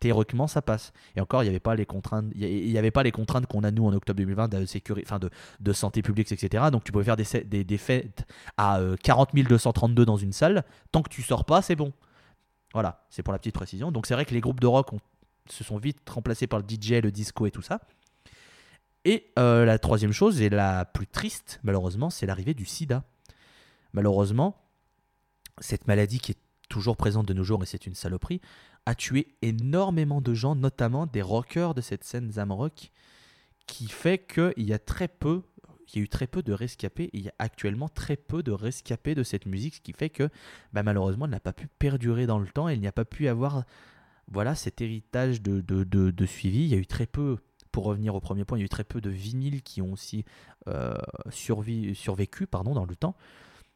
théoriquement 0.00 0.46
ça 0.46 0.62
passe. 0.62 0.92
Et 1.16 1.20
encore, 1.20 1.42
il 1.42 1.46
n'y 1.46 1.50
avait 1.50 1.60
pas 1.60 1.74
les 1.74 1.86
contraintes, 1.86 2.26
il 2.34 2.76
avait 2.78 2.90
pas 2.90 3.02
les 3.02 3.12
contraintes 3.12 3.46
qu'on 3.46 3.64
a 3.64 3.70
nous 3.70 3.86
en 3.86 3.92
octobre 3.92 4.18
2020 4.18 4.48
de 4.48 4.66
sécurité, 4.66 5.06
enfin 5.08 5.20
de, 5.60 5.72
santé 5.72 6.02
publique, 6.02 6.30
etc. 6.32 6.64
Donc 6.72 6.84
tu 6.84 6.92
pouvais 6.92 7.04
faire 7.04 7.16
des, 7.16 7.78
fêtes 7.78 8.26
à 8.56 8.78
euh, 8.78 8.96
40 9.02 9.34
232 9.34 10.04
dans 10.04 10.16
une 10.16 10.32
salle. 10.32 10.64
Tant 10.92 11.02
que 11.02 11.10
tu 11.10 11.22
sors 11.22 11.44
pas, 11.44 11.62
c'est 11.62 11.76
bon. 11.76 11.92
Voilà, 12.72 13.04
c'est 13.10 13.22
pour 13.22 13.32
la 13.32 13.38
petite 13.38 13.54
précision. 13.54 13.92
Donc 13.92 14.06
c'est 14.06 14.14
vrai 14.14 14.24
que 14.24 14.34
les 14.34 14.40
groupes 14.40 14.60
de 14.60 14.66
rock 14.66 14.90
se 15.48 15.64
sont 15.64 15.78
vite 15.78 16.08
remplacés 16.08 16.46
par 16.46 16.60
le 16.60 16.64
DJ, 16.68 17.02
le 17.02 17.10
disco 17.10 17.46
et 17.46 17.50
tout 17.50 17.62
ça. 17.62 17.80
Et 19.04 19.30
euh, 19.38 19.64
la 19.64 19.78
troisième 19.78 20.12
chose, 20.12 20.42
et 20.42 20.50
la 20.50 20.84
plus 20.84 21.06
triste, 21.06 21.60
malheureusement, 21.62 22.10
c'est 22.10 22.26
l'arrivée 22.26 22.54
du 22.54 22.64
sida. 22.64 23.04
Malheureusement, 23.92 24.56
cette 25.60 25.86
maladie 25.86 26.18
qui 26.18 26.32
est 26.32 26.38
toujours 26.68 26.96
présente 26.96 27.26
de 27.26 27.34
nos 27.34 27.44
jours, 27.44 27.62
et 27.62 27.66
c'est 27.66 27.86
une 27.86 27.94
saloperie, 27.94 28.40
a 28.86 28.94
tué 28.94 29.28
énormément 29.42 30.20
de 30.20 30.34
gens, 30.34 30.54
notamment 30.54 31.06
des 31.06 31.22
rockers 31.22 31.74
de 31.74 31.80
cette 31.80 32.04
scène 32.04 32.32
Zamrock, 32.32 32.90
qui 33.66 33.88
fait 33.88 34.18
qu'il 34.18 34.66
y 34.66 34.72
a 34.72 34.78
très 34.78 35.08
peu, 35.08 35.42
il 35.88 35.98
y 35.98 36.00
a 36.00 36.04
eu 36.04 36.08
très 36.08 36.26
peu 36.26 36.42
de 36.42 36.52
rescapés, 36.52 37.04
et 37.04 37.18
il 37.18 37.24
y 37.24 37.28
a 37.28 37.34
actuellement 37.38 37.88
très 37.88 38.16
peu 38.16 38.42
de 38.42 38.52
rescapés 38.52 39.14
de 39.14 39.22
cette 39.22 39.46
musique, 39.46 39.76
ce 39.76 39.80
qui 39.80 39.92
fait 39.92 40.10
que 40.10 40.28
bah, 40.72 40.82
malheureusement 40.82 41.26
elle 41.26 41.32
n'a 41.32 41.40
pas 41.40 41.52
pu 41.52 41.66
perdurer 41.66 42.26
dans 42.26 42.38
le 42.38 42.48
temps, 42.48 42.68
et 42.68 42.74
il 42.74 42.80
n'y 42.80 42.86
a 42.86 42.92
pas 42.92 43.04
pu 43.04 43.28
avoir 43.28 43.64
voilà, 44.30 44.54
cet 44.54 44.80
héritage 44.80 45.40
de, 45.42 45.60
de, 45.60 46.26
suivi. 46.26 46.60
Il 46.64 46.68
y 46.68 46.74
a 46.74 46.78
eu 46.78 46.86
très 46.86 47.06
peu, 47.06 47.38
pour 47.72 47.84
revenir 47.84 48.14
au 48.14 48.20
premier 48.20 48.44
point, 48.44 48.58
il 48.58 48.60
y 48.60 48.64
a 48.64 48.66
eu 48.66 48.70
très 48.70 48.84
peu 48.84 49.00
de 49.00 49.10
vinyles 49.10 49.62
qui 49.62 49.82
ont 49.82 49.92
aussi 49.92 50.24
euh, 50.68 50.94
survi- 51.30 51.94
survécu 51.94 52.46
dans 52.50 52.84
le 52.84 52.96
temps. 52.96 53.16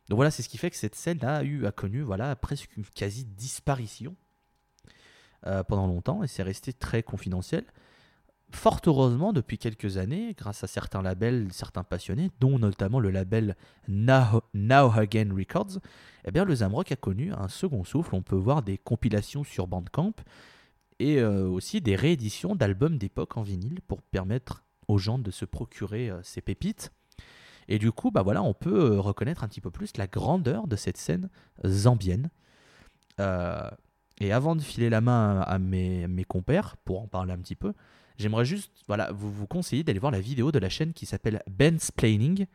Donc 0.09 0.17
voilà, 0.17 0.31
c'est 0.31 0.43
ce 0.43 0.49
qui 0.49 0.59
fait 0.59 0.71
que 0.71 0.77
cette 0.77 0.95
scène 0.95 1.25
a 1.25 1.43
eu, 1.43 1.67
a 1.67 1.73
connu 1.73 2.03
voilà, 2.03 2.35
presque 2.37 2.77
une 2.77 2.85
quasi 2.85 3.25
disparition 3.25 4.17
euh, 5.47 5.63
pendant 5.63 5.87
longtemps 5.87 6.23
et 6.23 6.27
c'est 6.27 6.43
resté 6.43 6.73
très 6.73 7.03
confidentiel. 7.03 7.65
Fort 8.55 8.81
heureusement, 8.87 9.33
depuis 9.33 9.57
quelques 9.57 9.97
années, 9.97 10.35
grâce 10.37 10.63
à 10.63 10.67
certains 10.67 11.01
labels, 11.03 11.49
certains 11.53 11.85
passionnés, 11.85 12.31
dont 12.39 12.59
notamment 12.59 13.01
le 13.01 13.11
label 13.11 13.57
Now, 13.89 14.43
Now 14.53 14.93
Again 14.93 15.35
Records, 15.35 15.79
eh 16.27 16.31
bien, 16.31 16.45
le 16.45 16.55
Zamrock 16.55 16.93
a 16.93 16.97
connu 16.97 17.33
un 17.33 17.49
second 17.49 17.83
souffle. 17.83 18.15
On 18.15 18.23
peut 18.23 18.37
voir 18.37 18.63
des 18.63 18.77
compilations 18.77 19.43
sur 19.43 19.67
Bandcamp 19.67 20.13
et 20.99 21.19
euh, 21.19 21.49
aussi 21.49 21.81
des 21.81 21.97
rééditions 21.97 22.55
d'albums 22.55 22.99
d'époque 22.99 23.37
en 23.37 23.43
vinyle 23.43 23.81
pour 23.89 24.03
permettre 24.03 24.65
aux 24.87 24.99
gens 24.99 25.19
de 25.19 25.31
se 25.31 25.45
procurer 25.45 26.11
euh, 26.11 26.23
ces 26.23 26.43
pépites. 26.43 26.93
Et 27.69 27.79
du 27.79 27.93
coup, 27.93 28.11
bah 28.11 28.23
voilà, 28.23 28.43
on 28.43 28.55
peut 28.55 28.93
euh, 28.93 29.01
reconnaître 29.01 29.45
un 29.45 29.49
petit 29.49 29.61
peu 29.61 29.71
plus 29.71 29.97
la 29.97 30.07
grandeur 30.07 30.67
de 30.67 30.77
cette 30.77 30.97
scène 30.97 31.29
zambienne. 31.65 32.31
Euh, 33.21 33.69
et 34.21 34.33
avant 34.33 34.57
de 34.57 34.63
filer 34.63 34.91
la 34.91 35.01
main 35.01 35.41
à, 35.41 35.59
mes 35.59 36.25
compères, 36.27 36.77
pour 36.85 37.03
en 37.03 37.07
parler 37.07 37.33
un 37.33 37.39
petit 37.39 37.57
peu, 37.57 37.73
j'aimerais 38.19 38.45
juste 38.45 38.73
voilà, 38.87 39.11
vous, 39.13 39.33
vous 39.33 39.47
conseiller 39.47 39.85
d'aller 39.85 39.99
voir 39.99 40.13
la 40.13 40.21
vidéo 40.21 40.53
de 40.53 40.59
la 40.59 40.69
chaîne 40.69 40.93
qui 40.93 41.07
s'appelle 41.07 41.43
Ben's 41.51 41.91
Planning. 41.91 42.47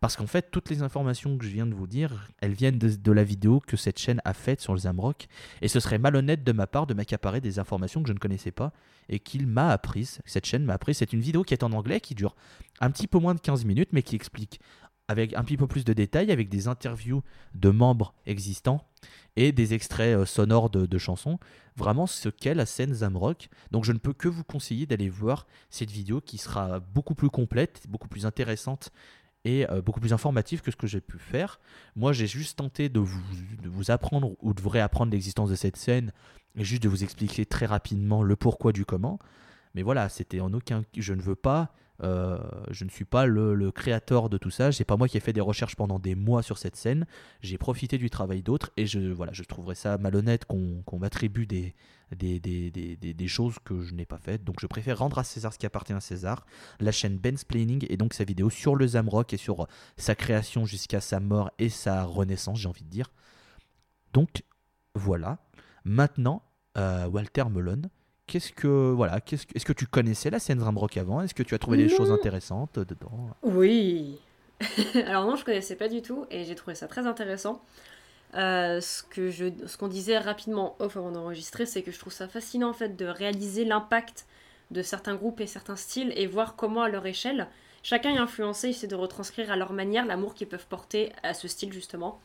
Parce 0.00 0.16
qu'en 0.16 0.26
fait, 0.26 0.50
toutes 0.50 0.70
les 0.70 0.82
informations 0.82 1.38
que 1.38 1.44
je 1.44 1.50
viens 1.50 1.66
de 1.66 1.74
vous 1.74 1.86
dire, 1.86 2.28
elles 2.40 2.52
viennent 2.52 2.78
de, 2.78 3.12
la 3.12 3.24
vidéo 3.24 3.60
que 3.60 3.76
cette 3.76 3.98
chaîne 3.98 4.20
a 4.24 4.34
faite 4.34 4.60
sur 4.60 4.72
le 4.72 4.78
Zamrock. 4.80 5.28
Et 5.62 5.68
ce 5.68 5.80
serait 5.80 5.98
malhonnête 5.98 6.44
de 6.44 6.52
ma 6.52 6.66
part 6.66 6.86
de 6.86 6.94
m'accaparer 6.94 7.40
des 7.40 7.58
informations 7.58 8.02
que 8.02 8.08
je 8.08 8.12
ne 8.12 8.18
connaissais 8.18 8.50
pas 8.50 8.72
et 9.08 9.18
qu'il 9.18 9.46
m'a 9.46 9.70
apprises. 9.70 10.20
Cette 10.26 10.46
chaîne 10.46 10.64
m'a 10.64 10.74
appris. 10.74 10.94
C'est 10.94 11.12
une 11.12 11.20
vidéo 11.20 11.42
qui 11.42 11.54
est 11.54 11.62
en 11.62 11.72
anglais, 11.72 12.00
qui 12.00 12.14
dure 12.14 12.34
un 12.80 12.90
petit 12.90 13.06
peu 13.06 13.18
moins 13.18 13.34
de 13.34 13.40
15 13.40 13.64
minutes, 13.64 13.90
mais 13.92 14.02
qui 14.02 14.14
explique 14.14 14.60
avec 15.08 15.34
un 15.34 15.44
petit 15.44 15.56
peu 15.56 15.66
plus 15.66 15.84
de 15.84 15.92
détails, 15.92 16.32
avec 16.32 16.48
des 16.48 16.66
interviews 16.66 17.22
de 17.54 17.68
membres 17.68 18.14
existants 18.26 18.86
et 19.36 19.52
des 19.52 19.74
extraits 19.74 20.16
euh, 20.16 20.24
sonores 20.24 20.70
de, 20.70 20.86
de 20.86 20.98
chansons, 20.98 21.38
vraiment 21.76 22.06
ce 22.06 22.28
qu'est 22.28 22.54
la 22.54 22.66
scène 22.66 22.94
Zamrock. 22.94 23.48
Donc 23.70 23.84
je 23.84 23.92
ne 23.92 23.98
peux 23.98 24.12
que 24.14 24.28
vous 24.28 24.44
conseiller 24.44 24.86
d'aller 24.86 25.08
voir 25.08 25.46
cette 25.70 25.90
vidéo 25.90 26.20
qui 26.20 26.38
sera 26.38 26.80
beaucoup 26.80 27.14
plus 27.14 27.30
complète, 27.30 27.82
beaucoup 27.88 28.08
plus 28.08 28.24
intéressante 28.26 28.92
et 29.44 29.68
euh, 29.70 29.82
beaucoup 29.82 30.00
plus 30.00 30.12
informative 30.12 30.60
que 30.62 30.70
ce 30.70 30.76
que 30.76 30.86
j'ai 30.86 31.00
pu 31.00 31.18
faire. 31.18 31.60
Moi 31.96 32.12
j'ai 32.12 32.26
juste 32.26 32.58
tenté 32.58 32.88
de 32.88 33.00
vous, 33.00 33.22
de 33.62 33.68
vous 33.68 33.90
apprendre 33.90 34.32
ou 34.40 34.54
de 34.54 34.60
vous 34.60 34.68
réapprendre 34.68 35.12
l'existence 35.12 35.50
de 35.50 35.54
cette 35.54 35.76
scène 35.76 36.12
et 36.56 36.64
juste 36.64 36.82
de 36.82 36.88
vous 36.88 37.02
expliquer 37.04 37.46
très 37.46 37.66
rapidement 37.66 38.22
le 38.22 38.36
pourquoi 38.36 38.72
du 38.72 38.84
comment. 38.84 39.18
Mais 39.74 39.82
voilà, 39.82 40.08
c'était 40.08 40.40
en 40.40 40.52
aucun... 40.52 40.84
Je 40.96 41.14
ne 41.14 41.20
veux 41.22 41.34
pas... 41.36 41.72
euh, 42.02 42.38
je 42.70 42.84
ne 42.84 42.90
suis 42.90 43.04
pas 43.04 43.26
le, 43.26 43.70
créateur 43.70 44.28
de 44.28 44.38
tout 44.38 44.50
ça. 44.50 44.72
C'est 44.72 44.84
pas 44.84 44.96
moi 44.96 45.08
qui 45.08 45.16
ai 45.16 45.20
fait 45.20 45.32
des 45.32 45.40
recherches 45.40 45.76
pendant 45.76 45.98
des 45.98 46.14
mois 46.14 46.42
sur 46.42 46.58
cette 46.58 46.76
scène. 46.76 47.06
J'ai 47.40 47.58
profité 47.58 47.98
du 47.98 48.10
travail 48.10 48.42
d'autres 48.42 48.70
et 48.76 48.86
je 48.86 48.98
voilà, 49.12 49.32
je 49.32 49.42
trouverais 49.44 49.74
ça 49.76 49.96
malhonnête 49.98 50.44
qu'on 50.44 50.98
m'attribue 50.98 51.46
des 51.46 51.74
des, 52.14 52.38
des, 52.38 52.70
des, 52.70 52.96
des- 52.96 53.14
des 53.14 53.28
choses 53.28 53.56
que 53.64 53.80
je 53.82 53.94
n'ai 53.94 54.04
pas 54.06 54.18
faites. 54.18 54.44
Donc 54.44 54.60
je 54.60 54.66
préfère 54.68 54.98
rendre 54.98 55.18
à 55.18 55.24
César 55.24 55.52
ce 55.52 55.58
qui 55.58 55.66
appartient 55.66 55.92
à 55.92 56.00
César. 56.00 56.46
La 56.78 56.92
chaîne 56.92 57.16
Ben's 57.18 57.44
Planning 57.44 57.84
et 57.88 57.96
donc 57.96 58.14
sa 58.14 58.24
vidéo 58.24 58.50
sur 58.50 58.76
le 58.76 58.86
Zamrock 58.86 59.32
et 59.32 59.36
sur 59.36 59.66
sa 59.96 60.14
création 60.14 60.64
jusqu'à 60.66 61.00
sa 61.00 61.18
mort 61.18 61.50
et 61.58 61.68
sa 61.68 62.04
renaissance, 62.04 62.58
j'ai 62.60 62.68
envie 62.68 62.84
de 62.84 62.90
dire. 62.90 63.10
Donc 64.12 64.44
voilà. 64.94 65.38
Maintenant, 65.84 66.42
euh, 66.78 67.06
Walter 67.08 67.44
Melon, 67.50 67.82
qu'est-ce 68.26 68.52
que 68.52 68.92
voilà, 68.92 69.20
qu'est-ce 69.20 69.46
que- 69.46 69.56
est-ce 69.56 69.64
que 69.64 69.72
tu 69.72 69.86
connaissais 69.86 70.30
la 70.30 70.38
scène 70.38 70.60
Zamrock 70.60 70.96
avant? 70.96 71.20
Est-ce 71.22 71.34
que 71.34 71.42
tu 71.42 71.54
as 71.54 71.58
trouvé 71.58 71.76
des 71.76 71.88
choses 71.88 72.10
intéressantes 72.10 72.78
dedans? 72.78 73.30
Oui. 73.42 74.20
Alors 75.06 75.26
non, 75.26 75.36
je 75.36 75.44
connaissais 75.44 75.76
pas 75.76 75.88
du 75.88 76.00
tout 76.02 76.26
et 76.30 76.44
j'ai 76.44 76.54
trouvé 76.54 76.74
ça 76.74 76.86
très 76.88 77.06
intéressant. 77.06 77.62
Euh, 78.34 78.80
ce 78.80 79.02
que 79.02 79.30
je, 79.30 79.46
ce 79.66 79.76
qu'on 79.76 79.86
disait 79.88 80.18
rapidement 80.18 80.74
off 80.80 80.96
avant 80.96 81.12
d'enregistrer, 81.12 81.66
c'est 81.66 81.82
que 81.82 81.92
je 81.92 81.98
trouve 81.98 82.12
ça 82.12 82.26
fascinant 82.26 82.70
en 82.70 82.72
fait 82.72 82.96
de 82.96 83.04
réaliser 83.06 83.64
l'impact 83.64 84.26
de 84.70 84.82
certains 84.82 85.14
groupes 85.14 85.40
et 85.40 85.46
certains 85.46 85.76
styles 85.76 86.12
et 86.16 86.26
voir 86.26 86.56
comment 86.56 86.82
à 86.82 86.88
leur 86.88 87.06
échelle 87.06 87.46
chacun 87.84 88.14
est 88.14 88.18
influencé, 88.18 88.70
essaie 88.70 88.86
de 88.86 88.96
retranscrire 88.96 89.52
à 89.52 89.56
leur 89.56 89.72
manière 89.72 90.06
l'amour 90.06 90.34
qu'ils 90.34 90.48
peuvent 90.48 90.66
porter 90.66 91.12
à 91.22 91.34
ce 91.34 91.46
style 91.48 91.72
justement, 91.72 92.20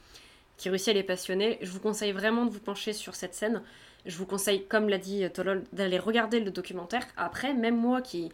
qui 0.58 0.70
réussit 0.70 0.88
à 0.90 0.94
les 0.94 1.04
passionner. 1.04 1.60
Je 1.62 1.70
vous 1.70 1.82
conseille 1.82 2.14
vraiment 2.14 2.46
de 2.46 2.50
vous 2.52 2.62
pencher 2.62 2.94
sur 2.94 3.14
cette 3.14 3.36
scène. 3.36 3.62
Je 4.06 4.18
vous 4.18 4.26
conseille, 4.26 4.66
comme 4.66 4.90
l'a 4.90 4.98
dit 4.98 5.30
Tolol, 5.32 5.64
d'aller 5.74 6.00
regarder 6.00 6.40
le 6.40 6.52
documentaire. 6.52 7.06
Après, 7.18 7.54
même 7.54 7.76
moi 7.76 8.02
qui 8.02 8.32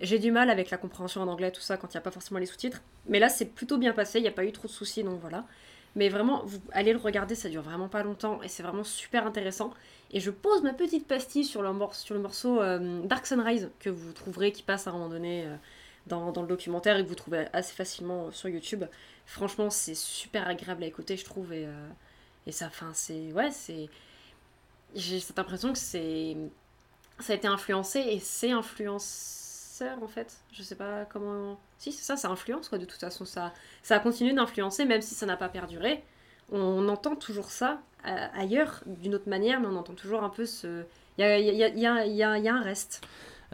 j'ai 0.00 0.18
du 0.18 0.30
mal 0.30 0.48
avec 0.48 0.70
la 0.70 0.78
compréhension 0.78 1.20
en 1.20 1.28
anglais, 1.28 1.50
tout 1.50 1.60
ça, 1.60 1.76
quand 1.76 1.88
il 1.88 1.96
n'y 1.96 1.98
a 1.98 2.02
pas 2.02 2.10
forcément 2.10 2.40
les 2.40 2.46
sous-titres. 2.46 2.80
Mais 3.06 3.18
là, 3.18 3.28
c'est 3.28 3.44
plutôt 3.44 3.76
bien 3.76 3.92
passé, 3.92 4.18
il 4.18 4.22
n'y 4.22 4.28
a 4.28 4.32
pas 4.32 4.44
eu 4.44 4.52
trop 4.52 4.66
de 4.66 4.72
soucis, 4.72 5.02
donc 5.04 5.20
voilà. 5.20 5.44
Mais 5.96 6.08
vraiment, 6.08 6.42
vous 6.44 6.58
allez 6.72 6.92
le 6.92 6.98
regarder, 6.98 7.34
ça 7.34 7.48
dure 7.48 7.62
vraiment 7.62 7.88
pas 7.88 8.02
longtemps 8.02 8.40
et 8.42 8.48
c'est 8.48 8.62
vraiment 8.62 8.84
super 8.84 9.26
intéressant. 9.26 9.74
Et 10.12 10.20
je 10.20 10.30
pose 10.30 10.62
ma 10.62 10.72
petite 10.72 11.06
pastille 11.06 11.44
sur 11.44 11.62
le, 11.62 11.72
morceau 11.72 12.60
euh, 12.62 13.02
Dark 13.04 13.26
Sunrise 13.26 13.70
que 13.80 13.90
vous 13.90 14.12
trouverez, 14.12 14.52
qui 14.52 14.62
passe 14.62 14.86
à 14.86 14.90
un 14.90 14.92
moment 14.94 15.08
donné 15.08 15.44
euh, 15.46 15.56
dans, 16.06 16.42
le 16.42 16.48
documentaire 16.48 16.96
et 16.96 17.02
que 17.02 17.08
vous 17.08 17.14
trouvez 17.14 17.46
assez 17.52 17.74
facilement 17.74 18.26
euh, 18.26 18.30
sur 18.30 18.48
YouTube. 18.48 18.84
Franchement, 19.26 19.70
c'est 19.70 19.94
super 19.94 20.48
agréable 20.48 20.84
à 20.84 20.86
écouter, 20.86 21.16
je 21.16 21.24
trouve. 21.24 21.52
Et, 21.52 21.66
euh, 21.66 21.88
et 22.46 22.52
ça, 22.52 22.66
enfin, 22.66 22.90
c'est. 22.94 23.32
Ouais, 23.32 23.50
c'est. 23.50 23.88
J'ai 24.94 25.20
cette 25.20 25.38
impression 25.38 25.72
que 25.72 25.78
c'est. 25.78 26.36
Ça 27.20 27.32
a 27.32 27.36
été 27.36 27.46
influencé 27.48 27.98
et 28.00 28.18
c'est 28.18 28.50
influenceur 28.50 30.02
en 30.02 30.08
fait. 30.08 30.38
Je 30.52 30.62
sais 30.62 30.74
pas 30.74 31.04
comment. 31.06 31.58
Si, 31.78 31.92
c'est 31.92 32.02
ça, 32.04 32.16
ça 32.16 32.28
influence 32.28 32.68
quoi. 32.68 32.78
De 32.78 32.84
toute 32.84 33.00
façon, 33.00 33.24
ça, 33.24 33.52
ça 33.82 33.96
a 33.96 33.98
continué 34.00 34.32
d'influencer, 34.32 34.84
même 34.84 35.02
si 35.02 35.14
ça 35.14 35.26
n'a 35.26 35.36
pas 35.36 35.48
perduré. 35.48 36.02
On 36.52 36.88
entend 36.88 37.14
toujours 37.16 37.50
ça 37.50 37.80
euh, 38.06 38.26
ailleurs 38.34 38.82
d'une 38.86 39.14
autre 39.14 39.28
manière, 39.28 39.60
mais 39.60 39.66
on 39.68 39.76
entend 39.76 39.94
toujours 39.94 40.22
un 40.24 40.30
peu 40.30 40.46
ce. 40.46 40.84
Il 41.18 41.22
y 41.22 41.24
a, 41.24 41.38
il 41.38 41.44
y, 41.54 41.62
a, 41.64 41.68
y, 41.68 41.86
a, 41.86 42.06
y, 42.06 42.48
a, 42.48 42.54
un 42.54 42.62
reste. 42.62 43.02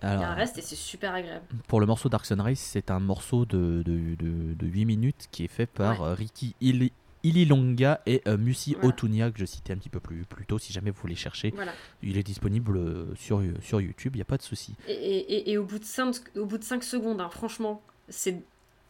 Il 0.03 0.09
y 0.09 0.13
a 0.13 0.29
un 0.31 0.35
reste 0.35 0.59
et 0.59 0.63
c'est 0.63 0.77
super 0.77 1.15
agréable. 1.15 1.45
pour 1.69 1.81
le 1.81 1.87
morceau 1.87 2.09
Dark 2.09 2.25
Sunrise, 2.27 2.61
c'est 2.61 2.91
un 2.91 3.01
morceau 3.01 3.45
de, 3.47 3.83
de, 3.85 4.15
de, 4.15 4.55
de 4.55 4.67
8 4.67 4.85
minutes 4.85 5.27
qui 5.33 5.45
est 5.45 5.49
fait 5.49 5.67
par 5.67 6.01
Ouais. 6.01 6.07
euh, 6.09 6.15
Ricky 6.15 6.55
Il- 6.61 6.91
Ililonga 7.29 8.01
et 8.07 8.23
euh, 8.27 8.37
Musi 8.37 8.75
Voilà. 8.75 8.89
Otunia, 8.89 9.31
que 9.31 9.39
je 9.39 9.45
citais 9.45 9.73
un 9.73 9.77
petit 9.77 9.89
peu 9.89 10.01
plus, 10.01 10.25
plus 10.25 10.47
tôt 10.47 10.59
si 10.59 10.73
jamais 10.73 10.91
vous 10.91 11.01
voulez 11.01 11.15
chercher. 11.17 11.51
Voilà. 11.55 11.73
Il 12.03 12.17
est 12.19 12.23
disponible 12.23 12.77
euh, 12.77 13.15
sur, 13.17 13.43
sur 13.63 13.81
YouTube, 13.81 14.15
il 14.15 14.19
n'y 14.19 14.23
a 14.23 14.27
pas 14.27 14.37
de 14.37 14.43
souci. 14.43 14.75
Et, 14.89 14.93
et, 14.93 15.51
et 15.51 15.59
au 15.59 15.65
bout 15.65 15.79
de 15.79 15.85
5, 15.85 16.15
au 16.37 16.47
bout 16.47 16.59
de 16.59 16.65
cinq 16.65 16.85
secondes, 16.85 17.21
hein, 17.21 17.29
franchement, 17.31 17.83
c'est 18.09 18.37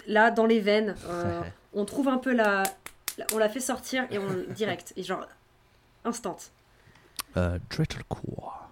là, 0.07 0.31
dans 0.31 0.47
les 0.47 0.61
veines. 0.61 0.95
euh, 1.07 1.41
on 1.73 1.85
trouve 1.85 2.09
un 2.09 2.19
peu 2.19 2.35
la, 2.35 2.63
on 3.33 3.39
la 3.39 3.49
fait 3.49 3.61
sortir 3.61 4.07
et 4.11 4.19
on 4.19 4.29
direct 4.55 4.93
et 4.97 5.03
genre 5.03 5.27
instant. 6.05 6.37
Euh, 7.37 7.59
Dreadcore. 7.71 8.63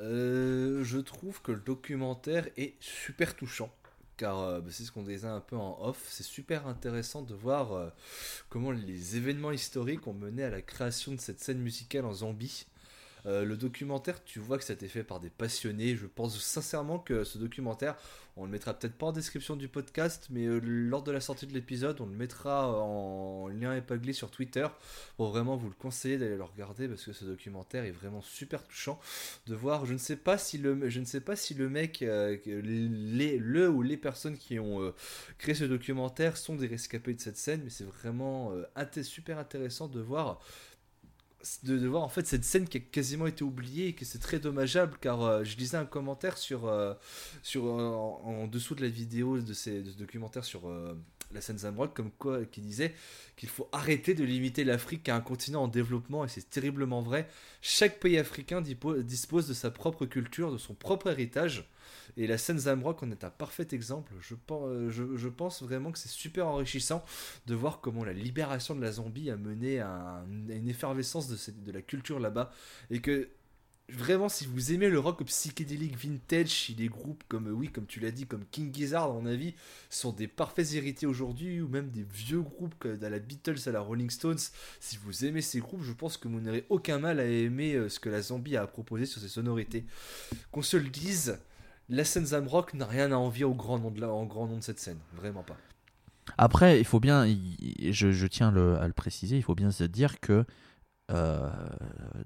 Euh, 0.00 0.84
je 0.84 0.98
trouve 0.98 1.42
que 1.42 1.50
le 1.52 1.58
documentaire 1.60 2.46
est 2.56 2.74
super 2.80 3.34
touchant. 3.34 3.70
Car 4.18 4.40
euh, 4.40 4.60
bah, 4.60 4.68
c'est 4.70 4.82
ce 4.82 4.92
qu'on 4.92 5.04
disait 5.04 5.28
un 5.28 5.40
peu 5.40 5.56
en 5.56 5.78
off, 5.80 6.04
c'est 6.10 6.24
super 6.24 6.66
intéressant 6.66 7.22
de 7.22 7.34
voir 7.34 7.72
euh, 7.72 7.88
comment 8.48 8.72
les 8.72 9.16
événements 9.16 9.52
historiques 9.52 10.06
ont 10.08 10.12
mené 10.12 10.42
à 10.42 10.50
la 10.50 10.60
création 10.60 11.12
de 11.12 11.20
cette 11.20 11.40
scène 11.40 11.60
musicale 11.60 12.04
en 12.04 12.12
Zambie. 12.12 12.66
Euh, 13.28 13.44
le 13.44 13.58
documentaire, 13.58 14.24
tu 14.24 14.38
vois 14.38 14.56
que 14.56 14.64
ça 14.64 14.72
a 14.72 14.76
été 14.76 14.88
fait 14.88 15.04
par 15.04 15.20
des 15.20 15.28
passionnés. 15.28 15.96
Je 15.96 16.06
pense 16.06 16.38
sincèrement 16.40 16.98
que 16.98 17.24
ce 17.24 17.36
documentaire, 17.36 17.94
on 18.38 18.46
le 18.46 18.50
mettra 18.50 18.72
peut-être 18.72 18.94
pas 18.94 19.06
en 19.06 19.12
description 19.12 19.54
du 19.54 19.68
podcast, 19.68 20.28
mais 20.30 20.46
euh, 20.46 20.60
lors 20.60 21.02
de 21.02 21.12
la 21.12 21.20
sortie 21.20 21.46
de 21.46 21.52
l'épisode, 21.52 22.00
on 22.00 22.06
le 22.06 22.14
mettra 22.14 22.72
en 22.82 23.48
lien 23.48 23.76
épinglé 23.76 24.14
sur 24.14 24.30
Twitter 24.30 24.66
pour 25.18 25.28
vraiment 25.28 25.56
vous 25.56 25.68
le 25.68 25.74
conseiller 25.74 26.16
d'aller 26.16 26.36
le 26.36 26.44
regarder 26.44 26.88
parce 26.88 27.04
que 27.04 27.12
ce 27.12 27.26
documentaire 27.26 27.84
est 27.84 27.90
vraiment 27.90 28.22
super 28.22 28.64
touchant 28.64 28.98
de 29.46 29.54
voir. 29.54 29.84
Je 29.84 29.92
ne 29.92 29.98
sais 29.98 30.16
pas 30.16 30.38
si 30.38 30.56
le, 30.56 30.88
je 30.88 31.00
ne 31.00 31.04
sais 31.04 31.20
pas 31.20 31.36
si 31.36 31.52
le 31.52 31.68
mec, 31.68 32.00
euh, 32.00 32.38
les, 32.46 33.36
le 33.36 33.68
ou 33.68 33.82
les 33.82 33.98
personnes 33.98 34.38
qui 34.38 34.58
ont 34.58 34.94
créé 35.36 35.54
ce 35.54 35.64
documentaire 35.64 36.38
sont 36.38 36.54
des 36.54 36.66
rescapés 36.66 37.12
de 37.12 37.20
cette 37.20 37.36
scène, 37.36 37.60
mais 37.62 37.70
c'est 37.70 37.84
vraiment 37.84 38.52
super 39.02 39.38
intéressant 39.38 39.86
de 39.88 40.00
voir. 40.00 40.40
De, 41.62 41.86
voir 41.86 42.02
en 42.02 42.08
fait 42.08 42.26
cette 42.26 42.44
scène 42.44 42.68
qui 42.68 42.78
a 42.78 42.80
quasiment 42.80 43.26
été 43.26 43.42
oubliée 43.44 43.88
et 43.88 43.92
que 43.92 44.04
c'est 44.04 44.18
très 44.18 44.38
dommageable 44.38 44.96
car 45.00 45.22
euh, 45.22 45.44
je 45.44 45.56
lisais 45.56 45.76
un 45.76 45.84
commentaire 45.84 46.38
sur, 46.38 46.66
euh, 46.66 46.94
sur 47.42 47.66
euh, 47.66 47.92
en, 47.92 48.46
dessous 48.46 48.74
de 48.74 48.82
la 48.82 48.88
vidéo 48.88 49.38
de, 49.38 49.52
ces, 49.52 49.82
de 49.82 49.90
ce 49.90 49.96
documentaire 49.96 50.44
sur 50.44 50.70
la 51.32 51.40
scène 51.40 51.58
Zamrock 51.58 51.94
comme 51.94 52.10
quoi 52.10 52.44
qui 52.44 52.60
disait 52.60 52.94
qu'il 53.36 53.48
faut 53.48 53.68
arrêter 53.72 54.14
de 54.14 54.24
limiter 54.24 54.64
l'Afrique 54.64 55.08
à 55.08 55.16
un 55.16 55.20
continent 55.20 55.64
en 55.64 55.68
développement 55.68 56.24
et 56.24 56.28
c'est 56.28 56.48
terriblement 56.48 57.02
vrai 57.02 57.28
chaque 57.60 58.00
pays 58.00 58.18
africain 58.18 58.60
dispose 58.62 59.48
de 59.48 59.54
sa 59.54 59.70
propre 59.70 60.06
culture, 60.06 60.52
de 60.52 60.58
son 60.58 60.74
propre 60.74 61.08
héritage. 61.08 61.68
Et 62.16 62.26
la 62.26 62.38
scène 62.38 62.58
Zamrock 62.58 63.02
en 63.02 63.10
est 63.10 63.22
un 63.24 63.30
parfait 63.30 63.68
exemple. 63.72 64.12
Je 64.20 64.34
pense, 64.34 64.64
euh, 64.68 64.90
je, 64.90 65.28
pense 65.28 65.62
vraiment 65.62 65.92
que 65.92 65.98
c'est 65.98 66.08
super 66.08 66.46
enrichissant 66.48 67.04
de 67.46 67.54
voir 67.54 67.80
comment 67.80 68.04
la 68.04 68.12
libération 68.12 68.74
de 68.74 68.80
la 68.80 68.92
Zambie 68.92 69.30
a 69.30 69.36
mené 69.36 69.78
à, 69.80 69.88
un- 69.88 70.50
à 70.50 70.54
une 70.54 70.68
effervescence 70.68 71.28
de 71.28 71.72
la 71.72 71.82
culture 71.82 72.18
là-bas. 72.18 72.50
Et 72.90 73.00
que 73.00 73.28
vraiment, 73.88 74.28
si 74.28 74.46
vous 74.46 74.72
aimez 74.72 74.88
le 74.88 74.98
rock 74.98 75.24
psychédélique 75.24 75.96
vintage, 75.96 76.48
si 76.48 76.74
des 76.74 76.88
groupes 76.88 77.22
comme, 77.28 77.48
euh, 77.48 77.52
oui, 77.52 77.68
comme 77.68 77.86
tu 77.86 78.00
l'as 78.00 78.10
dit, 78.10 78.26
comme 78.26 78.44
King 78.50 78.72
Gizzard, 78.74 79.04
à 79.04 79.12
mon 79.12 79.26
avis, 79.26 79.54
sont 79.90 80.12
des 80.12 80.28
parfaits 80.28 80.74
héritiers 80.74 81.08
aujourd'hui, 81.08 81.60
ou 81.60 81.68
même 81.68 81.90
des 81.90 82.04
vieux 82.12 82.40
groupes 82.40 82.86
à 83.02 83.08
la 83.08 83.18
Beatles, 83.18 83.58
à 83.66 83.70
la 83.70 83.80
Rolling 83.80 84.10
Stones, 84.10 84.38
si 84.80 84.98
vous 84.98 85.24
aimez 85.24 85.40
ces 85.40 85.60
groupes, 85.60 85.82
je 85.82 85.92
pense 85.92 86.16
que 86.16 86.28
vous 86.28 86.40
n'aurez 86.40 86.66
aucun 86.68 86.98
mal 86.98 87.20
à 87.20 87.24
aimer 87.24 87.74
euh, 87.74 87.88
ce 87.88 87.98
que 87.98 88.08
la 88.08 88.20
Zambie 88.20 88.56
a 88.56 88.62
à 88.62 88.66
proposer 88.66 89.06
sur 89.06 89.20
ses 89.20 89.28
sonorités. 89.28 89.84
Qu'on 90.52 90.62
se 90.62 90.76
le 90.76 90.88
dise, 90.88 91.38
la 91.88 92.04
scène 92.04 92.26
Zamrock 92.26 92.74
n'a 92.74 92.86
rien 92.86 93.12
à 93.12 93.16
envier 93.16 93.44
au 93.44 93.54
grand 93.54 93.78
nom 93.78 93.90
de, 93.90 94.60
cette 94.60 94.78
scène. 94.78 94.98
Vraiment 95.14 95.42
pas. 95.42 95.56
Après, 96.36 96.78
il 96.78 96.84
faut 96.84 97.00
bien, 97.00 97.26
je, 97.26 98.26
tiens 98.26 98.48
à 98.48 98.86
le 98.86 98.92
préciser, 98.92 99.36
il 99.36 99.42
faut 99.42 99.54
bien 99.54 99.70
se 99.70 99.84
dire 99.84 100.20
que 100.20 100.44
euh, 101.10 101.48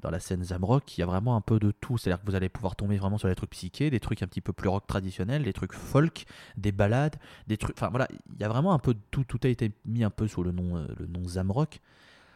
dans 0.00 0.10
la 0.10 0.18
scène 0.20 0.42
Zamrock, 0.42 0.96
il 0.96 1.00
y 1.00 1.02
a 1.02 1.06
vraiment 1.06 1.36
un 1.36 1.40
peu 1.40 1.58
de 1.58 1.70
tout. 1.70 1.98
C'est-à-dire 1.98 2.20
que 2.22 2.26
vous 2.30 2.34
allez 2.34 2.48
pouvoir 2.48 2.74
tomber 2.76 2.96
vraiment 2.98 3.18
sur 3.18 3.28
des 3.28 3.34
trucs 3.34 3.50
psychés, 3.50 3.90
des 3.90 4.00
trucs 4.00 4.22
un 4.22 4.26
petit 4.26 4.40
peu 4.40 4.52
plus 4.52 4.68
rock 4.68 4.86
traditionnels, 4.86 5.44
des 5.44 5.52
trucs 5.52 5.72
folk, 5.72 6.24
des 6.56 6.72
ballades, 6.72 7.16
des 7.46 7.56
trucs. 7.56 7.76
Enfin 7.76 7.90
voilà, 7.90 8.08
il 8.34 8.40
y 8.40 8.44
a 8.44 8.48
vraiment 8.48 8.72
un 8.72 8.78
peu 8.78 8.94
de 8.94 9.00
tout. 9.10 9.24
Tout 9.24 9.40
a 9.44 9.48
été 9.48 9.72
mis 9.84 10.02
un 10.04 10.10
peu 10.10 10.26
sous 10.28 10.42
le 10.42 10.52
nom, 10.52 10.76
euh, 10.76 10.86
le 10.98 11.06
nom 11.06 11.26
Zamrock. 11.28 11.80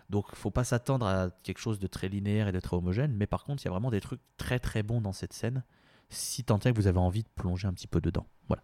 Donc, 0.09 0.33
faut 0.37 0.53
pas 0.53 0.62
s'attendre 0.62 1.05
à 1.05 1.31
quelque 1.43 1.59
chose 1.59 1.81
de 1.81 1.88
très 1.88 2.09
linéaire 2.09 2.47
et 2.47 2.53
de 2.53 2.61
très 2.61 2.76
homogène. 2.76 3.12
Mais 3.17 3.26
par 3.26 3.43
contre, 3.43 3.62
il 3.62 3.67
y 3.67 3.69
a 3.69 3.73
vraiment 3.73 3.91
des 3.91 4.00
trucs 4.00 4.21
très 4.37 4.61
très 4.61 4.85
bons 4.85 5.00
dans 5.00 5.12
cette 5.12 5.33
scène. 5.33 5.65
Si 6.11 6.45
tant 6.45 6.61
est 6.61 6.73
que 6.73 6.76
vous 6.76 6.87
avez 6.87 7.00
envie 7.00 7.25
de 7.25 7.29
plonger 7.35 7.67
un 7.67 7.73
petit 7.73 7.88
peu 7.88 8.00
dedans. 8.00 8.25
Voilà. 8.47 8.62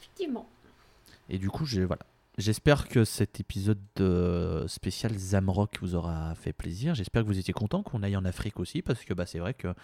Effectivement. 0.00 0.48
Et 1.28 1.38
du 1.38 1.48
coup, 1.48 1.64
j'ai- 1.64 1.84
voilà. 1.84 2.02
J'espère 2.38 2.88
que 2.88 3.04
cet 3.04 3.40
épisode 3.40 3.80
de 3.96 4.64
spécial 4.66 5.12
Zamrock 5.18 5.78
vous 5.82 5.94
aura 5.94 6.34
fait 6.34 6.54
plaisir. 6.54 6.94
J'espère 6.94 7.22
que 7.22 7.26
vous 7.26 7.38
étiez 7.38 7.52
content 7.52 7.82
qu'on 7.82 8.02
aille 8.02 8.16
en 8.16 8.24
Afrique 8.24 8.58
aussi, 8.58 8.80
parce 8.80 9.04
que 9.04 9.12
bah, 9.12 9.26
c'est 9.26 9.38
vrai 9.38 9.52
que 9.52 9.74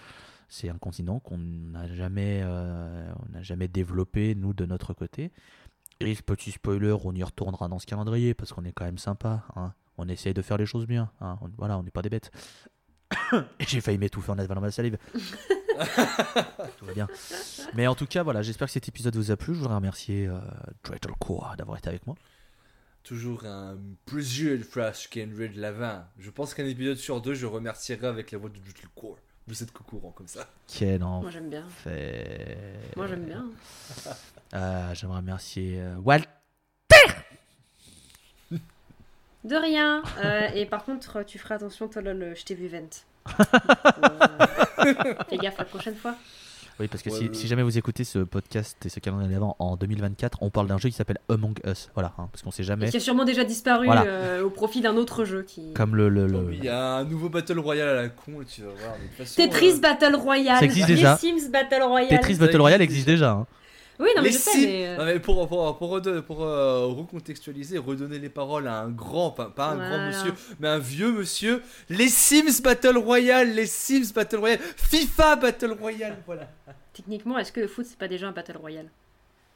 c'est 0.49 0.71
un 0.71 0.79
continent 0.79 1.21
qu'on 1.21 1.37
n'a 1.37 1.87
jamais, 1.95 2.41
euh, 2.43 3.13
on 3.35 3.43
jamais 3.43 3.69
développé, 3.69 4.35
nous, 4.35 4.55
de 4.55 4.65
notre 4.65 4.95
côté. 4.95 5.31
Et 6.01 6.15
petit 6.15 6.53
spoiler, 6.53 6.97
on 7.05 7.13
y 7.15 7.23
retournera 7.23 7.69
dans 7.69 7.79
ce 7.79 7.85
calendrier, 7.87 8.33
parce 8.33 8.53
qu'on 8.55 8.65
est 8.65 8.73
quand 8.73 8.87
même 8.87 8.99
sympa. 8.99 9.45
hein. 9.55 9.75
On 9.99 10.09
essaye 10.09 10.33
de 10.33 10.41
faire 10.43 10.57
les 10.57 10.65
choses 10.67 10.87
bien. 10.87 11.11
hein. 11.21 11.39
On- 11.43 11.51
voilà, 11.59 11.77
on 11.77 11.83
n'est 11.83 11.91
pas 11.91 12.03
des 12.03 12.09
bêtes. 12.09 12.31
Et 13.61 13.65
j'ai 13.67 13.81
failli 13.83 13.99
m'étouffer 13.99 14.31
en 14.33 14.39
avalant 14.39 14.61
ma 14.63 14.71
salive. 14.71 14.97
Tout 16.79 16.87
va 16.87 16.95
bien. 16.95 17.09
Mais 17.75 17.87
en 17.87 17.95
tout 17.95 18.07
cas, 18.07 18.23
voilà, 18.23 18.41
j'espère 18.43 18.69
que 18.69 18.73
cet 18.73 18.89
épisode 18.89 19.17
vous 19.17 19.31
a 19.31 19.37
plu. 19.37 19.55
Je 19.55 19.59
voudrais 19.61 19.75
remercier 19.75 20.27
euh, 20.27 20.39
Dreadalcore 20.85 21.55
d'avoir 21.59 21.77
été 21.79 21.89
avec 21.89 22.07
moi. 22.07 22.17
Toujours 23.09 23.47
un 23.47 23.79
plaisir 24.05 24.59
de 24.59 24.63
faire 24.63 24.93
Kenred 25.09 25.57
Lavin. 25.57 26.07
Je 26.19 26.29
pense 26.29 26.53
qu'un 26.53 26.67
épisode 26.67 26.99
sur 26.99 27.23
deux, 27.23 27.33
je 27.33 27.47
remercierai 27.47 28.07
avec 28.07 28.33
la 28.33 28.37
voix 28.37 28.51
de 28.51 28.57
Jutle 28.57 28.87
Core. 28.95 29.17
Vous 29.47 29.63
êtes 29.63 29.73
courant 29.73 30.11
comme 30.11 30.29
ça. 30.29 30.47
Quel 30.67 31.01
Moi 31.01 31.31
j'aime 31.31 31.49
bien. 31.49 31.65
enfer. 31.65 32.59
Moi 32.97 33.07
j'aime 33.07 33.25
bien. 33.25 33.47
Euh, 34.53 34.91
J'aimerais 34.95 35.21
remercier 35.21 35.81
euh, 35.81 35.97
Walt. 36.05 36.21
De 38.51 39.57
rien. 39.57 40.03
Euh, 40.19 40.49
et 40.55 40.67
par 40.67 40.85
contre, 40.85 41.23
tu 41.23 41.39
feras 41.39 41.55
attention, 41.55 41.89
toi, 41.89 42.03
lol, 42.03 42.35
je 42.37 42.45
t'ai 42.45 42.55
vu 42.55 42.69
vent. 42.69 42.91
Fais 45.31 45.39
gaffe 45.39 45.57
la 45.57 45.65
prochaine 45.65 45.97
fois. 45.97 46.15
Oui, 46.81 46.87
parce 46.87 47.03
que 47.03 47.11
Ouais, 47.11 47.31
si, 47.33 47.49
jamais 47.49 47.63
vous 47.65 47.77
écoutez 47.77 48.05
ce 48.05 48.21
podcast 48.21 48.77
et 48.87 48.89
ce 48.89 49.01
calendrier 49.01 49.33
d'avant 49.33 49.57
en 49.59 49.77
2024, 49.77 50.39
on 50.43 50.51
parle 50.51 50.69
d'un 50.69 50.79
jeu 50.79 50.89
qui 50.89 50.95
s'appelle 50.95 51.19
Among 51.29 51.59
Us. 51.67 51.91
Voilà, 51.95 52.13
hein, 52.19 52.29
parce 52.31 52.43
qu'on 52.43 52.53
sait 52.53 52.63
Et 52.63 52.67
jamais. 52.67 52.89
qui 52.89 52.97
a 52.97 53.01
sûrement 53.01 53.25
déjà 53.25 53.43
disparu 53.43 53.87
Voilà. 53.87 54.05
euh, 54.05 54.43
au 54.45 54.51
profit 54.51 54.81
d'un 54.81 54.97
autre 54.97 55.25
jeu 55.25 55.43
qui. 55.43 55.73
Comme 55.75 55.97
le. 55.97 56.09
le, 56.09 56.27
le- 56.29 56.39
Oh, 56.39 56.51
Il 56.53 56.63
y 56.65 56.69
a 56.69 56.95
un 56.97 57.05
nouveau 57.05 57.29
Battle 57.29 57.59
Royale 57.59 57.89
à 57.89 57.95
la 58.03 58.09
con, 58.11 58.33
tu 58.49 58.63
vas 58.63 58.69
voir. 58.69 58.93
mais 59.01 59.05
de 59.05 59.09
toute 59.09 59.17
façon, 59.27 59.35
Tetris 59.43 59.73
euh, 59.73 59.81
Battle 59.81 60.15
Royale. 60.17 60.59
Ça 60.59 60.65
existe 60.65 60.89
Les 60.89 60.95
déjà. 60.95 61.17
Sims 61.17 61.51
Battle 61.51 61.83
Royale. 61.83 62.09
Tetris 62.11 62.35
Battle 62.37 62.61
Royale 62.61 62.83
existe 62.83 63.09
existe 63.09 63.09
déjà. 63.09 63.33
hein. 63.33 63.47
Oui, 64.01 64.09
non 64.17 64.23
mais 64.23 64.29
les 64.29 64.33
je 64.35 64.39
sais, 64.39 64.57
mais. 64.59 64.87
euh, 64.87 64.97
Non, 64.97 65.05
mais 65.07 65.19
pour, 65.19 65.49
pour, 65.49 65.77
pour, 65.79 65.91
redonner- 65.91 66.23
pour, 66.23 66.45
euh, 66.45 66.87
recontextualiser, 66.87 67.79
redonner 67.79 68.19
les 68.21 68.29
paroles 68.29 68.69
à 68.69 68.81
un 68.81 68.89
grand, 68.91 69.31
pas, 69.33 69.47
pas 69.51 69.71
un 69.71 69.77
grand 69.77 70.07
monsieur, 70.07 70.33
mais 70.61 70.69
un 70.69 70.79
vieux 70.79 71.11
monsieur. 71.13 71.63
Les 71.89 72.09
Sims 72.09 72.63
Battle 72.63 72.97
Royale, 72.97 73.55
les 73.55 73.67
Sims 73.67 74.13
Battle 74.15 74.37
Royale, 74.37 74.61
FIFA 74.77 75.37
Battle 75.37 75.73
Royale, 75.73 76.17
voilà. 76.27 76.49
Techniquement, 76.93 77.39
est-ce 77.39 77.51
que 77.53 77.61
le 77.61 77.69
foot 77.69 77.87
c'est 77.89 77.99
pas 77.99 78.09
déjà 78.09 78.29
un 78.29 78.33
Battle 78.33 78.57
Royale? 78.57 78.89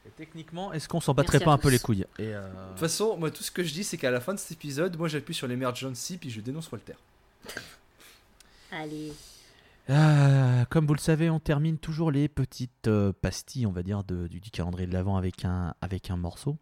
Et 0.05 0.11
techniquement, 0.17 0.73
est-ce 0.73 0.89
qu'on 0.89 1.01
s'en 1.01 1.15
battrait 1.15 1.39
pas 1.39 1.53
un 1.53 1.59
peu 1.59 1.69
les 1.69 1.79
couilles? 1.79 2.05
Et, 2.19 2.35
euh, 2.35 2.43
De 2.43 2.71
toute 2.71 2.81
façon, 2.81 3.17
moi 3.17 3.31
tout 3.31 3.45
ce 3.45 3.53
que 3.53 3.63
je 3.63 3.73
dis, 3.73 3.85
c'est 3.85 3.97
qu'à 3.97 4.11
la 4.11 4.21
fin 4.21 4.35
de 4.35 4.39
cet 4.41 4.51
épisode, 4.51 4.97
moi 4.99 5.07
j'appuie 5.07 5.35
sur 5.35 5.47
l'emergency 5.47 6.17
puis 6.19 6.31
je 6.31 6.41
dénonce 6.41 6.71
Walter. 6.73 6.95
Allez. 8.73 9.13
Ah, 9.88 10.64
comme 10.71 10.87
vous 10.87 10.95
le 10.95 11.01
savez, 11.01 11.29
on 11.29 11.40
termine 11.40 11.77
toujours 11.79 12.12
les 12.12 12.29
petites 12.29 12.87
euh, 12.87 13.12
pastilles, 13.12 13.66
on 13.66 13.73
va 13.73 13.83
dire, 13.83 14.05
de- 14.05 14.29
du, 14.29 14.40
calendrier 14.40 14.87
de 14.87 14.92
l'avant 14.92 15.16
avec 15.16 15.45
un, 15.45 16.16
morceau. 16.16 16.57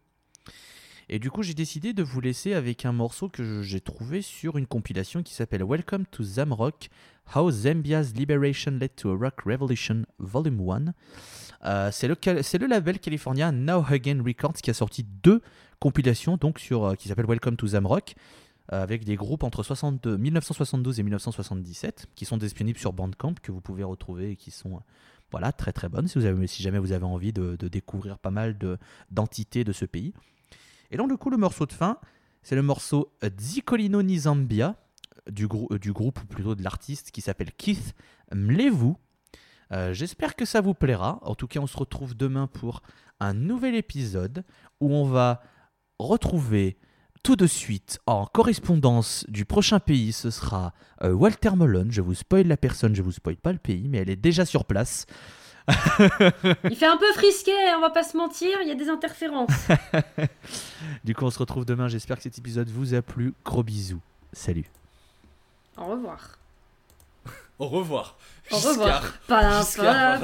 Et 1.07 1.19
du 1.19 1.29
coup, 1.29 1.43
j'ai 1.43 1.53
décidé 1.53 1.93
de 1.93 2.01
vous 2.01 2.19
laisser 2.19 2.53
avec 2.53 2.85
un 2.85 2.93
morceau 2.93 3.29
que 3.29 3.61
j'ai 3.61 3.81
trouvé 3.81 4.21
sur 4.21 4.57
une 4.57 4.65
compilation 4.65 5.21
qui 5.21 5.33
s'appelle 5.33 5.63
Welcome 5.63 6.05
to 6.07 6.23
Zamrock 6.23 6.89
How 7.35 7.51
Zambia's 7.51 8.13
Liberation 8.15 8.71
Led 8.71 8.95
to 8.95 9.11
a 9.11 9.17
Rock 9.17 9.41
Revolution 9.45 10.03
Volume 10.17 10.67
1. 10.67 10.93
Euh, 11.63 11.91
c'est 11.91 12.07
le, 12.07 12.67
label 12.67 12.99
californien 12.99 13.51
Now 13.51 13.85
Again 13.87 14.23
Records 14.25 14.53
qui 14.53 14.71
a 14.71 14.73
sorti 14.73 15.03
deux 15.03 15.41
compilations 15.79 16.37
donc 16.37 16.59
euh, 16.71 16.95
qui 16.95 17.07
s'appellent 17.07 17.27
Welcome 17.27 17.55
to 17.55 17.67
Zamrock 17.67 18.15
avec 18.77 19.03
des 19.05 19.15
groupes 19.15 19.43
entre 19.43 19.63
62 19.63 20.17
1972 20.17 20.99
et 20.99 21.03
1977 21.03 22.07
qui 22.15 22.25
sont 22.25 22.37
disponibles 22.37 22.79
sur 22.79 22.93
Bandcamp 22.93 23.35
que 23.41 23.51
vous 23.51 23.61
pouvez 23.61 23.83
retrouver 23.83 24.31
et 24.31 24.35
qui 24.35 24.51
sont 24.51 24.75
euh, 24.75 24.79
voilà 25.31 25.51
très 25.51 25.71
très 25.73 25.89
bonnes 25.89 26.07
si, 26.07 26.19
jamais 26.61 26.79
vous 26.79 26.91
avez 26.91 27.05
envie 27.05 27.33
de, 27.33 27.55
découvrir 27.67 28.17
pas 28.19 28.31
mal 28.31 28.57
de- 28.57 28.77
d'entités 29.11 29.63
de 29.63 29.71
ce 29.71 29.85
pays. 29.85 30.13
Et 30.91 30.97
donc 30.97 31.09
du 31.09 31.17
coup 31.17 31.29
le 31.29 31.37
morceau 31.37 31.65
de 31.65 31.73
fin 31.73 31.97
c'est 32.43 32.55
le 32.55 32.61
morceau 32.63 33.13
euh, 33.23 33.29
Zikolino 33.39 34.01
ni 34.03 34.19
Zambia 34.19 34.75
du, 35.29 35.47
grou- 35.47 35.67
euh, 35.71 35.79
du 35.79 35.93
groupe 35.93 36.21
ou 36.21 36.25
plutôt 36.25 36.55
de 36.55 36.63
l'artiste 36.63 37.11
qui 37.11 37.21
s'appelle 37.21 37.51
Keith 37.53 37.93
Mlevu. 38.33 38.93
Euh, 39.71 39.93
J'espère 39.93 40.35
que 40.35 40.43
ça 40.45 40.59
vous 40.59 40.73
plaira. 40.73 41.19
En 41.21 41.35
tout 41.35 41.47
cas, 41.47 41.59
on 41.59 41.67
se 41.67 41.77
retrouve 41.77 42.15
demain 42.15 42.47
pour 42.47 42.81
un 43.19 43.33
nouvel 43.33 43.75
épisode 43.75 44.43
où 44.81 44.93
on 44.93 45.05
va 45.05 45.41
retrouver 45.99 46.77
tout 47.23 47.35
de 47.35 47.47
suite 47.47 47.99
en 48.07 48.25
correspondance 48.25 49.25
du 49.27 49.45
prochain 49.45 49.79
pays. 49.79 50.11
Ce 50.11 50.31
sera 50.31 50.73
euh, 51.03 51.11
Walter 51.11 51.51
Mullen. 51.55 51.91
Je 51.91 52.01
vous 52.01 52.15
spoil 52.15 52.47
la 52.47 52.57
personne, 52.57 52.95
je 52.95 53.01
vous 53.01 53.11
spoil 53.11 53.35
pas 53.35 53.51
le 53.51 53.57
pays, 53.57 53.87
mais 53.87 53.99
elle 53.99 54.09
est 54.09 54.15
déjà 54.15 54.45
sur 54.45 54.65
place. 54.65 55.05
Il 55.67 56.75
fait 56.75 56.87
un 56.87 56.97
peu 56.97 57.11
frisquet, 57.13 57.73
on 57.77 57.81
va 57.81 57.91
pas 57.91 58.03
se 58.03 58.17
mentir, 58.17 58.57
il 58.61 58.67
y 58.67 58.71
a 58.71 58.75
des 58.75 58.89
interférences. 58.89 59.67
Du 61.03 61.15
coup, 61.15 61.25
on 61.25 61.31
se 61.31 61.39
retrouve 61.39 61.65
demain. 61.65 61.87
J'espère 61.87 62.17
que 62.17 62.23
cet 62.23 62.37
épisode 62.37 62.69
vous 62.69 62.93
a 62.93 63.01
plu. 63.01 63.33
Gros 63.45 63.63
bisous. 63.63 64.01
Salut. 64.33 64.65
Au 65.77 65.85
revoir. 65.85 66.37
Au 67.59 67.67
revoir. 67.67 68.17
Au 68.51 68.57
revoir. 68.57 69.03
Giscard. 69.61 70.19